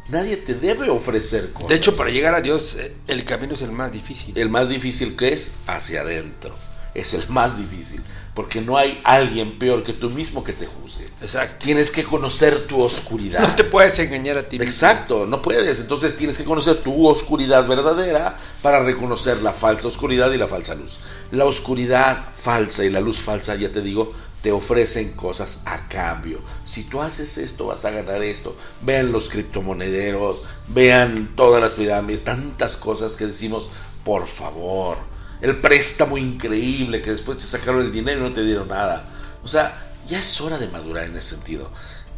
Nadie 0.08 0.38
te 0.38 0.54
debe 0.54 0.88
ofrecer 0.88 1.52
cosas. 1.52 1.68
De 1.68 1.74
hecho, 1.74 1.94
para 1.94 2.10
llegar 2.10 2.34
a 2.34 2.40
Dios, 2.40 2.76
eh, 2.78 2.94
el 3.06 3.24
camino 3.24 3.54
es 3.54 3.62
el 3.62 3.72
más 3.72 3.92
difícil. 3.92 4.36
El 4.38 4.48
más 4.48 4.68
difícil 4.68 5.16
que 5.16 5.28
es 5.28 5.54
hacia 5.66 6.00
adentro. 6.00 6.56
Es 6.94 7.12
el 7.14 7.28
más 7.28 7.58
difícil. 7.58 8.02
Porque 8.34 8.60
no 8.60 8.78
hay 8.78 9.00
alguien 9.04 9.58
peor 9.58 9.82
que 9.82 9.92
tú 9.92 10.10
mismo 10.10 10.42
que 10.42 10.52
te 10.52 10.64
juzgue. 10.64 11.04
Exacto. 11.20 11.56
Tienes 11.64 11.90
que 11.90 12.04
conocer 12.04 12.66
tu 12.66 12.80
oscuridad. 12.80 13.40
No 13.40 13.54
te 13.54 13.64
puedes 13.64 13.98
engañar 13.98 14.38
a 14.38 14.48
ti 14.48 14.58
mismo. 14.58 14.70
Exacto, 14.70 15.26
no 15.26 15.42
puedes. 15.42 15.80
Entonces 15.80 16.16
tienes 16.16 16.38
que 16.38 16.44
conocer 16.44 16.76
tu 16.76 17.06
oscuridad 17.06 17.66
verdadera 17.66 18.36
para 18.62 18.82
reconocer 18.82 19.42
la 19.42 19.52
falsa 19.52 19.88
oscuridad 19.88 20.32
y 20.32 20.38
la 20.38 20.48
falsa 20.48 20.74
luz. 20.74 21.00
La 21.32 21.44
oscuridad 21.44 22.28
falsa 22.34 22.84
y 22.84 22.90
la 22.90 23.00
luz 23.00 23.18
falsa, 23.18 23.56
ya 23.56 23.70
te 23.70 23.82
digo, 23.82 24.12
te 24.42 24.52
ofrecen 24.52 25.12
cosas 25.12 25.62
a 25.66 25.88
cambio. 25.88 26.40
Si 26.64 26.84
tú 26.84 27.00
haces 27.00 27.38
esto, 27.38 27.66
vas 27.66 27.84
a 27.84 27.90
ganar 27.90 28.22
esto. 28.22 28.56
Vean 28.82 29.12
los 29.12 29.28
criptomonederos, 29.28 30.44
vean 30.68 31.34
todas 31.34 31.60
las 31.60 31.72
pirámides, 31.72 32.24
tantas 32.24 32.76
cosas 32.76 33.16
que 33.16 33.26
decimos, 33.26 33.70
por 34.04 34.26
favor. 34.26 34.98
El 35.40 35.56
préstamo 35.56 36.18
increíble 36.18 37.02
que 37.02 37.10
después 37.10 37.38
te 37.38 37.44
sacaron 37.44 37.82
el 37.82 37.92
dinero 37.92 38.20
y 38.20 38.24
no 38.24 38.32
te 38.32 38.44
dieron 38.44 38.68
nada. 38.68 39.08
O 39.44 39.48
sea, 39.48 39.92
ya 40.06 40.18
es 40.18 40.40
hora 40.40 40.58
de 40.58 40.68
madurar 40.68 41.04
en 41.04 41.16
ese 41.16 41.36
sentido. 41.36 41.70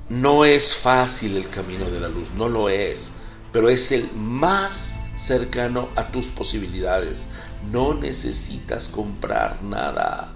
No 0.09 0.45
es 0.45 0.75
fácil 0.75 1.37
el 1.37 1.49
camino 1.49 1.91
de 1.91 2.01
la 2.01 2.09
luz, 2.09 2.33
no 2.33 2.49
lo 2.49 2.69
es, 2.69 3.13
pero 3.53 3.69
es 3.69 3.93
el 3.93 4.11
más 4.13 5.01
cercano 5.17 5.89
a 5.97 6.09
tus 6.09 6.27
posibilidades. 6.29 7.29
No 7.71 7.95
necesitas 7.95 8.89
comprar 8.89 9.63
nada. 9.63 10.35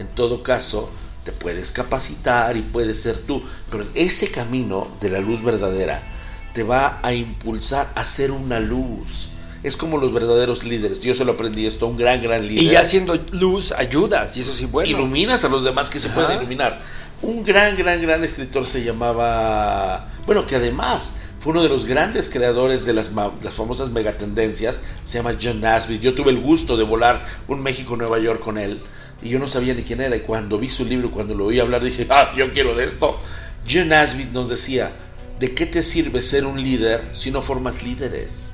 En 0.00 0.08
todo 0.08 0.42
caso, 0.42 0.90
te 1.24 1.30
puedes 1.30 1.72
capacitar 1.72 2.56
y 2.56 2.62
puedes 2.62 3.02
ser 3.02 3.18
tú, 3.18 3.42
pero 3.70 3.84
ese 3.94 4.30
camino 4.30 4.88
de 5.02 5.10
la 5.10 5.20
luz 5.20 5.42
verdadera 5.42 6.02
te 6.54 6.62
va 6.62 7.00
a 7.02 7.12
impulsar 7.12 7.92
a 7.94 8.02
ser 8.02 8.30
una 8.30 8.60
luz. 8.60 9.28
Es 9.62 9.76
como 9.76 9.98
los 9.98 10.14
verdaderos 10.14 10.64
líderes. 10.64 11.02
Yo 11.02 11.14
se 11.14 11.26
lo 11.26 11.32
aprendí 11.32 11.66
esto, 11.66 11.86
un 11.86 11.98
gran, 11.98 12.22
gran 12.22 12.48
líder. 12.48 12.64
Y 12.64 12.68
ya 12.70 12.82
siendo 12.82 13.14
luz, 13.32 13.72
ayudas, 13.72 14.34
y 14.38 14.40
eso 14.40 14.54
sí 14.54 14.64
bueno. 14.64 14.88
Iluminas 14.88 15.44
a 15.44 15.50
los 15.50 15.64
demás 15.64 15.90
que 15.90 15.98
se 15.98 16.08
pueden 16.08 16.38
iluminar. 16.38 16.80
Un 17.20 17.44
gran, 17.44 17.76
gran, 17.76 18.00
gran 18.00 18.24
escritor 18.24 18.64
se 18.64 18.82
llamaba, 18.82 20.08
bueno, 20.24 20.46
que 20.46 20.56
además 20.56 21.16
fue 21.40 21.52
uno 21.52 21.62
de 21.62 21.68
los 21.68 21.84
grandes 21.84 22.30
creadores 22.30 22.86
de 22.86 22.94
las, 22.94 23.10
las 23.42 23.52
famosas 23.52 23.90
megatendencias, 23.90 24.80
se 25.04 25.18
llama 25.18 25.36
John 25.38 25.60
Nasby. 25.60 25.98
Yo 25.98 26.14
tuve 26.14 26.30
el 26.30 26.40
gusto 26.40 26.78
de 26.78 26.84
volar 26.84 27.22
un 27.48 27.62
México-Nueva 27.62 28.18
York 28.18 28.40
con 28.40 28.56
él 28.56 28.80
y 29.22 29.28
yo 29.28 29.38
no 29.38 29.46
sabía 29.46 29.74
ni 29.74 29.82
quién 29.82 30.00
era. 30.00 30.16
Y 30.16 30.20
cuando 30.20 30.58
vi 30.58 30.68
su 30.68 30.84
libro, 30.84 31.10
cuando 31.10 31.34
lo 31.34 31.46
oí 31.46 31.60
hablar, 31.60 31.82
dije, 31.82 32.06
ah, 32.10 32.32
yo 32.36 32.52
quiero 32.52 32.74
de 32.74 32.84
esto. 32.84 33.18
John 33.68 33.88
Nasby 33.88 34.26
nos 34.32 34.48
decía, 34.48 34.92
¿de 35.38 35.54
qué 35.54 35.66
te 35.66 35.82
sirve 35.82 36.20
ser 36.20 36.46
un 36.46 36.62
líder 36.62 37.08
si 37.12 37.30
no 37.30 37.42
formas 37.42 37.82
líderes? 37.82 38.52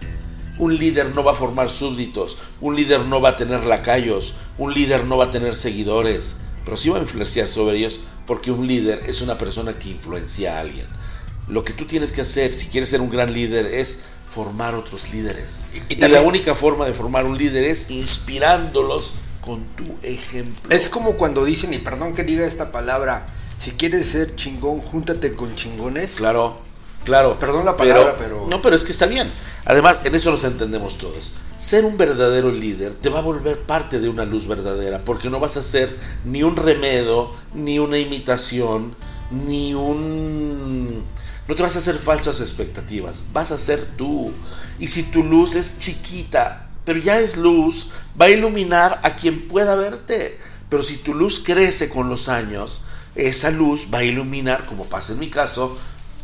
Un 0.59 0.76
líder 0.76 1.14
no 1.14 1.22
va 1.22 1.33
a 1.33 1.35
formar 1.35 1.68
súbditos, 1.68 2.38
un 2.61 2.76
líder 2.76 3.00
no 3.00 3.20
va 3.20 3.31
a 3.31 3.37
tener 3.37 3.66
lacayos, 3.66 4.35
un 4.57 4.72
líder 4.72 5.05
no 5.05 5.18
va 5.18 5.26
a 5.26 5.31
tener 5.31 5.55
seguidores, 5.55 6.37
pero 6.64 6.76
sí 6.76 6.88
va 6.88 6.96
a 6.96 7.02
influenciar 7.02 7.46
sobre 7.46 7.76
ellos 7.76 8.00
porque 8.26 8.50
un 8.50 8.66
líder 8.66 9.02
es 9.07 9.20
una 9.20 9.37
persona 9.37 9.79
que 9.79 9.90
influencia 9.90 10.57
a 10.57 10.61
alguien. 10.61 10.87
Lo 11.48 11.62
que 11.62 11.72
tú 11.72 11.85
tienes 11.85 12.11
que 12.11 12.22
hacer 12.22 12.52
si 12.52 12.66
quieres 12.68 12.88
ser 12.88 13.00
un 13.00 13.11
gran 13.11 13.33
líder 13.33 13.66
es 13.66 14.00
formar 14.26 14.74
otros 14.74 15.12
líderes. 15.12 15.66
Y, 15.90 16.05
y 16.05 16.09
la 16.09 16.22
única 16.22 16.55
forma 16.55 16.87
de 16.87 16.92
formar 16.92 17.26
un 17.26 17.38
líder 17.38 17.64
es 17.64 17.90
inspirándolos 17.90 19.14
con 19.46 19.64
tu 19.76 19.85
ejemplo. 20.02 20.68
Es 20.70 20.88
como 20.88 21.12
cuando 21.12 21.44
dicen, 21.44 21.72
y 21.72 21.78
perdón 21.78 22.14
que 22.14 22.24
diga 22.24 22.44
esta 22.44 22.72
palabra, 22.72 23.28
si 23.61 23.70
quieres 23.70 24.09
ser 24.09 24.35
chingón, 24.35 24.80
júntate 24.80 25.35
con 25.35 25.54
chingones. 25.54 26.16
Claro, 26.16 26.61
claro. 27.04 27.38
Perdón 27.38 27.64
la 27.64 27.76
palabra, 27.76 28.16
pero... 28.18 28.48
No, 28.50 28.61
pero 28.61 28.74
es 28.74 28.85
que 28.85 28.90
está 28.90 29.06
bien. 29.06 29.30
Además, 29.64 30.02
en 30.04 30.16
eso 30.16 30.32
nos 30.32 30.42
entendemos 30.42 30.98
todos. 30.98 31.32
Ser 31.59 31.85
un 31.85 31.96
verdadero 31.96 32.50
líder 32.50 32.94
te 32.94 33.09
va 33.09 33.20
a 33.20 33.22
volver 33.22 33.61
parte 33.61 34.00
de 34.00 34.09
una 34.09 34.24
luz 34.24 34.48
verdadera, 34.48 35.02
porque 35.04 35.30
no 35.30 35.38
vas 35.38 35.56
a 35.56 35.62
ser 35.62 35.96
ni 36.24 36.42
un 36.42 36.56
remedo, 36.56 37.32
ni 37.54 37.78
una 37.78 37.98
imitación, 37.98 38.96
ni 39.30 39.74
un... 39.74 41.04
No 41.46 41.54
te 41.54 41.62
vas 41.62 41.76
a 41.76 41.78
hacer 41.78 41.94
falsas 41.94 42.40
expectativas, 42.40 43.22
vas 43.32 43.52
a 43.52 43.59
ser 43.59 43.85
tú. 43.96 44.32
Y 44.80 44.88
si 44.88 45.04
tu 45.04 45.22
luz 45.22 45.54
es 45.54 45.78
chiquita, 45.78 46.65
pero 46.87 47.01
ya 47.01 47.18
es 47.18 47.37
luz, 47.37 47.88
va 48.18 48.27
a 48.27 48.31
iluminar 48.31 49.01
a 49.03 49.16
quien 49.16 49.49
pueda 49.49 49.75
verte. 49.75 50.38
Pero 50.70 50.83
si 50.83 50.96
tu 50.99 51.12
luz 51.12 51.42
crece 51.44 51.90
con 51.90 52.09
los 52.09 52.29
años, 52.31 52.85
esa 53.16 53.51
luz 53.51 53.88
va 53.92 53.99
a 53.99 54.05
iluminar, 54.05 54.64
como 54.66 54.85
pasa 54.85 55.12
en 55.12 55.18
mi 55.18 55.29
caso, 55.29 55.77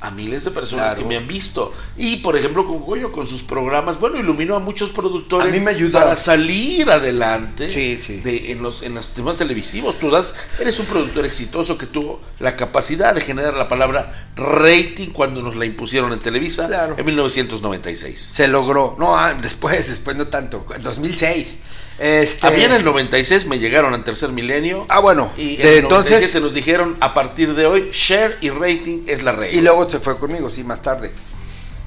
a 0.03 0.11
miles 0.11 0.45
de 0.45 0.51
personas 0.51 0.87
Claro. 0.95 1.01
que 1.03 1.09
me 1.09 1.17
han 1.17 1.27
visto. 1.27 1.73
Y 1.97 2.17
por 2.19 2.37
ejemplo, 2.37 2.67
con 2.67 2.81
Goyo, 2.81 3.13
con 3.13 3.27
sus 3.27 3.43
programas, 3.43 3.99
bueno, 4.01 4.19
iluminó 4.19 4.57
a 4.57 4.59
muchos 4.61 4.91
productores 4.91 5.53
A 5.55 5.57
mí 5.57 5.65
me 5.65 5.71
ayuda. 5.71 6.01
para 6.01 6.17
salir 6.17 6.91
adelante 6.91 7.71
Sí, 7.71 7.97
sí. 7.97 8.17
De, 8.17 8.53
en, 8.53 8.63
los, 8.63 8.83
en 8.83 8.95
los 8.95 9.11
temas 9.11 9.39
televisivos. 9.39 9.99
Tú 9.99 10.11
das, 10.11 10.35
eres 10.59 10.79
un 10.79 10.87
productor 10.87 11.25
exitoso 11.25 11.79
que 11.79 11.87
tuvo 11.87 12.21
la 12.41 12.57
capacidad 12.57 13.15
de 13.15 13.21
generar 13.21 13.55
la 13.55 13.69
palabra 13.69 14.29
rating 14.37 15.09
cuando 15.11 15.41
nos 15.43 15.57
la 15.57 15.65
impusieron 15.67 16.13
en 16.13 16.19
Televisa 16.21 16.67
Claro. 16.67 16.95
en 16.99 17.07
1996. 17.07 18.19
Se 18.21 18.49
logró. 18.49 18.97
No, 18.99 19.17
ah, 19.17 19.35
después, 19.35 19.89
después 19.89 20.17
no 20.17 20.27
tanto. 20.29 20.67
En 20.75 20.83
2006. 20.83 21.49
Este... 21.99 22.47
A 22.47 22.51
mí 22.51 22.63
en 22.63 22.73
el 22.73 22.85
96 22.85 23.47
me 23.47 23.59
llegaron 23.59 23.95
al 23.95 24.03
tercer 24.03 24.31
milenio. 24.31 24.87
Ah, 24.89 24.99
bueno. 25.01 25.31
Y 25.37 25.57
en 25.57 25.63
de- 25.63 25.79
el 25.79 25.83
97 25.85 26.15
entonces... 26.25 26.43
nos 26.43 26.55
dijeron, 26.55 26.97
a 27.01 27.15
partir 27.15 27.55
de 27.55 27.67
hoy, 27.67 27.89
share 27.93 28.39
y 28.41 28.51
rating 28.51 29.05
es 29.07 29.23
la 29.23 29.33
regla. 29.33 29.57
Y 29.57 29.61
luego 29.61 29.89
se 29.89 30.01
fue 30.01 30.19
conmigo, 30.19 30.51
sí, 30.51 30.65
más 30.65 30.83
tarde. 30.83 31.11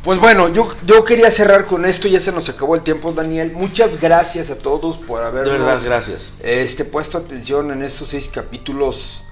Pues 0.04 0.20
bueno, 0.20 0.50
yo, 0.54 0.72
yo 0.86 1.04
quería 1.04 1.32
cerrar 1.32 1.66
con 1.66 1.84
esto, 1.84 2.08
ya 2.08 2.20
se 2.20 2.32
nos 2.32 2.48
acabó 2.48 2.76
el 2.76 2.84
tiempo, 2.84 3.12
Daniel. 3.12 3.52
Muchas 3.54 4.00
gracias 4.00 4.52
a 4.52 4.58
todos 4.58 5.00
por 5.00 5.20
de 5.20 5.26
habernos 5.26 5.52
verdad, 5.60 5.82
gracias. 5.84 6.34
este, 6.44 6.86
puesto 6.86 7.18
atención 7.18 7.72
en 7.72 7.82
estos 7.82 8.10
seis 8.10 8.30
capítulos 8.32 9.24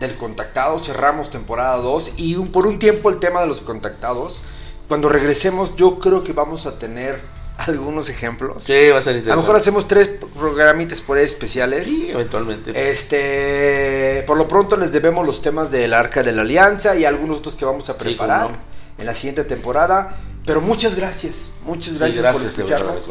del 0.00 0.14
contactado. 0.14 0.78
Cerramos 0.78 1.28
temporada 1.30 1.76
2 1.76 2.12
y 2.16 2.36
un- 2.36 2.50
por 2.50 2.66
un 2.66 2.78
tiempo 2.78 3.10
el 3.10 3.18
tema 3.20 3.42
de 3.42 3.46
los 3.46 3.60
contactados. 3.60 4.40
Cuando 4.88 5.10
regresemos 5.10 5.76
yo 5.76 5.98
creo 5.98 6.24
que 6.24 6.32
vamos 6.32 6.64
a 6.64 6.78
tener 6.78 7.20
algunos 7.58 8.08
ejemplos. 8.08 8.64
Sí, 8.64 8.90
va 8.90 8.98
a 8.98 9.02
ser 9.02 9.10
a 9.10 9.14
lo 9.14 9.18
interesante. 9.20 9.36
mejor 9.36 9.56
hacemos 9.56 9.88
tres 9.88 10.10
programitas 10.38 11.00
por 11.00 11.18
ahí 11.18 11.24
especiales. 11.24 11.84
Sí, 11.84 12.08
eventualmente. 12.10 12.90
Este, 12.90 14.24
por 14.26 14.36
lo 14.36 14.48
pronto 14.48 14.76
les 14.76 14.90
debemos 14.92 15.24
los 15.26 15.42
temas 15.42 15.70
del 15.70 15.94
Arca 15.94 16.22
de 16.22 16.32
la 16.32 16.42
Alianza 16.42 16.96
y 16.96 17.04
algunos 17.04 17.38
otros 17.38 17.54
que 17.54 17.64
vamos 17.64 17.88
a 17.88 17.92
Sí, 17.94 17.98
preparar 18.00 18.50
no. 18.50 18.56
en 18.98 19.06
la 19.06 19.14
siguiente 19.14 19.44
temporada. 19.44 20.16
Pero 20.44 20.60
muchas 20.60 20.96
gracias, 20.96 21.50
muchas 21.64 21.92
Sí, 21.94 21.98
gracias, 21.98 22.22
gracias, 22.22 22.54
por 22.54 22.60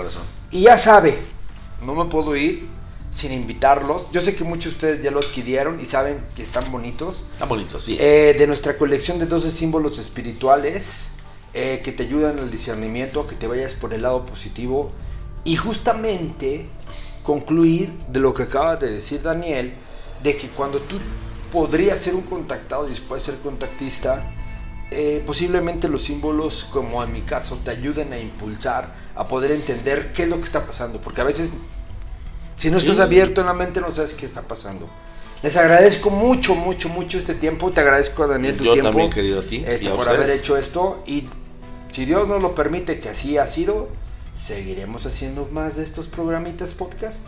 escucharnos. 0.06 0.17
Y 0.51 0.62
ya 0.63 0.77
sabe, 0.77 1.17
no 1.86 1.95
me 1.95 2.06
puedo 2.06 2.36
ir 2.36 2.67
sin 3.10 3.32
invitarlos. 3.32 4.12
Yo 4.12 4.19
sé 4.21 4.36
que 4.36 4.43
muchos 4.43 4.65
de 4.65 4.69
ustedes 4.71 5.04
ya 5.04 5.12
lo 5.12 5.19
adquirieron 5.19 5.80
y 5.80 5.86
saben 5.86 6.21
que 6.36 6.43
están 6.43 6.69
bonitos. 6.71 7.23
Está 7.34 7.45
bonito, 7.45 7.80
sí. 7.80 7.95
Eh, 7.99 8.36
de 8.38 8.47
nuestra 8.47 8.77
colección 8.77 9.17
de 9.19 9.27
12 9.27 9.51
símbolos 9.51 9.97
espirituales 9.97 11.08
eh, 11.53 11.81
que 11.83 11.91
te 11.91 12.03
ayudan 12.03 12.39
al 12.39 12.49
discernimiento, 12.51 13.27
que 13.27 13.35
te 13.35 13.47
vayas 13.47 13.73
por 13.73 13.93
el 13.93 14.03
lado 14.03 14.25
positivo. 14.25 14.91
Y 15.43 15.55
justamente 15.55 16.65
concluir 17.23 17.89
de 18.07 18.19
lo 18.19 18.33
que 18.33 18.43
acaba 18.43 18.75
de 18.77 18.91
decir 18.91 19.21
Daniel, 19.21 19.73
de 20.23 20.37
que 20.37 20.47
cuando 20.49 20.79
tú 20.79 20.97
podrías 21.51 21.99
ser 21.99 22.15
un 22.15 22.21
contactado 22.23 22.85
y 22.87 22.89
después 22.91 23.21
ser 23.23 23.35
contactista, 23.37 24.31
eh, 24.91 25.21
posiblemente 25.25 25.87
los 25.87 26.03
símbolos, 26.03 26.65
como 26.71 27.03
en 27.03 27.11
mi 27.13 27.21
caso, 27.21 27.59
te 27.63 27.71
ayuden 27.71 28.13
a 28.13 28.19
impulsar, 28.19 28.93
a 29.15 29.27
poder 29.27 29.51
entender 29.51 30.11
qué 30.13 30.23
es 30.23 30.29
lo 30.29 30.37
que 30.37 30.43
está 30.43 30.65
pasando, 30.65 30.99
porque 31.01 31.21
a 31.21 31.23
veces, 31.25 31.53
si 32.57 32.69
no 32.71 32.77
estás 32.77 32.97
Sí. 32.97 33.01
abierto 33.01 33.41
en 33.41 33.47
la 33.47 33.53
mente, 33.53 33.81
no 33.81 33.91
sabes 33.91 34.13
qué 34.13 34.25
está 34.25 34.41
pasando. 34.41 34.89
Les 35.43 35.57
agradezco 35.57 36.09
mucho, 36.11 36.53
mucho, 36.55 36.87
mucho 36.89 37.17
este 37.17 37.33
tiempo. 37.33 37.71
Te 37.71 37.81
agradezco, 37.81 38.27
Daniel, 38.27 38.55
tu 38.57 38.63
Yo 38.63 38.73
tiempo. 38.73 38.89
también, 38.89 39.09
querido, 39.09 39.39
a 39.39 39.43
ti 39.43 39.63
este, 39.65 39.85
y 39.85 39.87
a 39.87 39.91
por 39.91 40.01
ustedes. 40.01 40.21
haber 40.23 40.29
hecho 40.35 40.55
esto. 40.57 41.01
Y 41.07 41.25
si 41.91 42.06
Dios 42.06 42.27
nos 42.27 42.41
lo 42.41 42.56
permite, 42.56 42.99
que 42.99 43.10
así 43.10 43.38
ha 43.38 43.45
sido, 43.47 43.89
seguiremos 44.45 45.06
haciendo 45.06 45.47
más 45.51 45.75
de 45.75 45.84
estos 45.84 46.08
programitas 46.08 46.73
podcast. 46.73 47.19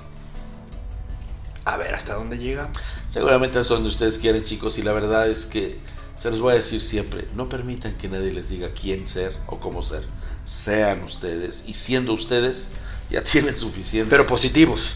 A 1.65 1.77
ver 1.77 1.93
hasta 1.93 2.15
dónde 2.15 2.37
llegamos. 2.37 2.77
Seguramente 3.09 3.59
es 3.59 3.67
donde 3.67 3.89
ustedes 3.89 4.17
quieren, 4.17 4.43
chicos, 4.43 4.77
y 4.77 4.81
la 4.81 4.93
verdad 4.93 5.29
es 5.29 5.45
que 5.45 5.77
se 6.15 6.29
los 6.29 6.39
voy 6.39 6.53
a 6.53 6.55
decir 6.55 6.81
siempre, 6.81 7.27
no 7.35 7.49
permitan 7.49 7.97
que 7.97 8.07
nadie 8.07 8.31
les 8.31 8.49
diga 8.49 8.69
quién 8.69 9.07
ser 9.07 9.35
o 9.47 9.59
cómo 9.59 9.81
ser. 9.81 10.03
Sean 10.45 11.03
ustedes, 11.03 11.65
y 11.67 11.73
siendo 11.73 12.13
ustedes, 12.13 12.71
ya 13.09 13.23
tienen 13.23 13.55
suficiente. 13.55 14.09
Pero 14.09 14.27
positivos. 14.27 14.95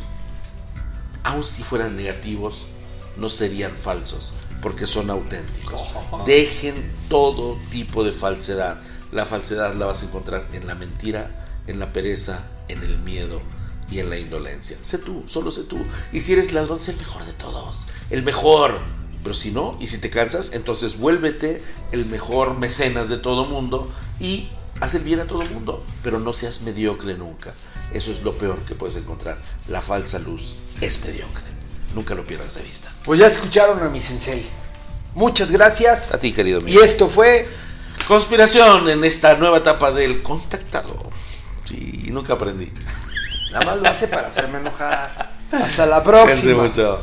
aun 1.23 1.43
si 1.43 1.63
fueran 1.63 1.97
negativos, 1.97 2.67
no 3.17 3.29
serían 3.29 3.73
falsos, 3.73 4.33
porque 4.61 4.85
son 4.85 5.09
auténticos. 5.09 5.89
Dejen 6.25 6.91
todo 7.09 7.57
tipo 7.69 8.03
de 8.03 8.11
falsedad. 8.11 8.79
La 9.11 9.25
falsedad 9.25 9.73
la 9.75 9.85
vas 9.85 10.01
a 10.03 10.05
encontrar 10.05 10.47
en 10.53 10.67
la 10.67 10.75
mentira, 10.75 11.45
en 11.67 11.79
la 11.79 11.93
pereza, 11.93 12.43
en 12.67 12.83
el 12.83 12.97
miedo 12.99 13.41
y 13.89 13.99
en 13.99 14.09
la 14.09 14.17
indolencia. 14.17 14.77
Sé 14.81 14.97
tú, 14.97 15.23
solo 15.27 15.51
sé 15.51 15.63
tú. 15.63 15.77
Y 16.11 16.21
si 16.21 16.33
eres 16.33 16.51
ladrón, 16.51 16.79
sé 16.79 16.91
el 16.91 16.97
mejor 16.97 17.25
de 17.25 17.33
todos. 17.33 17.87
El 18.09 18.23
mejor. 18.23 18.79
Pero 19.23 19.33
si 19.33 19.51
no, 19.51 19.77
y 19.79 19.87
si 19.87 19.97
te 19.97 20.09
cansas, 20.09 20.51
entonces 20.53 20.97
vuélvete 20.97 21.61
el 21.91 22.05
mejor 22.05 22.57
mecenas 22.57 23.09
de 23.09 23.17
todo 23.17 23.45
mundo 23.45 23.89
y 24.19 24.49
haz 24.79 24.95
el 24.95 25.03
bien 25.03 25.19
a 25.19 25.25
todo 25.25 25.43
mundo. 25.47 25.83
Pero 26.03 26.19
no 26.19 26.33
seas 26.33 26.61
mediocre 26.61 27.13
nunca. 27.15 27.53
Eso 27.93 28.11
es 28.11 28.21
lo 28.23 28.37
peor 28.37 28.59
que 28.59 28.75
puedes 28.75 28.95
encontrar. 28.97 29.37
La 29.67 29.81
falsa 29.81 30.19
luz 30.19 30.55
es 30.81 31.01
mediocre. 31.05 31.43
Nunca 31.95 32.13
lo 32.15 32.27
pierdas 32.27 32.55
de 32.55 32.63
vista. 32.63 32.93
Pues 33.03 33.19
ya 33.19 33.27
escucharon 33.27 33.81
a 33.81 33.89
mi 33.89 33.99
sensei. 34.01 34.45
Muchas 35.15 35.51
gracias. 35.51 36.13
A 36.13 36.19
ti, 36.19 36.31
querido 36.31 36.59
Y 36.61 36.65
mío. 36.65 36.83
esto 36.83 37.07
fue 37.09 37.47
Conspiración 38.07 38.89
en 38.89 39.03
esta 39.03 39.35
nueva 39.35 39.57
etapa 39.57 39.91
del 39.91 40.21
contactado. 40.23 40.95
Sí, 41.65 42.05
nunca 42.09 42.33
aprendí. 42.33 42.71
Nada 43.51 43.65
más 43.65 43.77
lo 43.81 43.89
hace 43.89 44.07
para 44.07 44.27
hacerme 44.27 44.59
enojar. 44.59 45.31
Hasta 45.51 45.85
la 45.85 46.01
Cuídense 46.03 46.53
próxima. 46.53 46.63
mucho. 46.63 47.01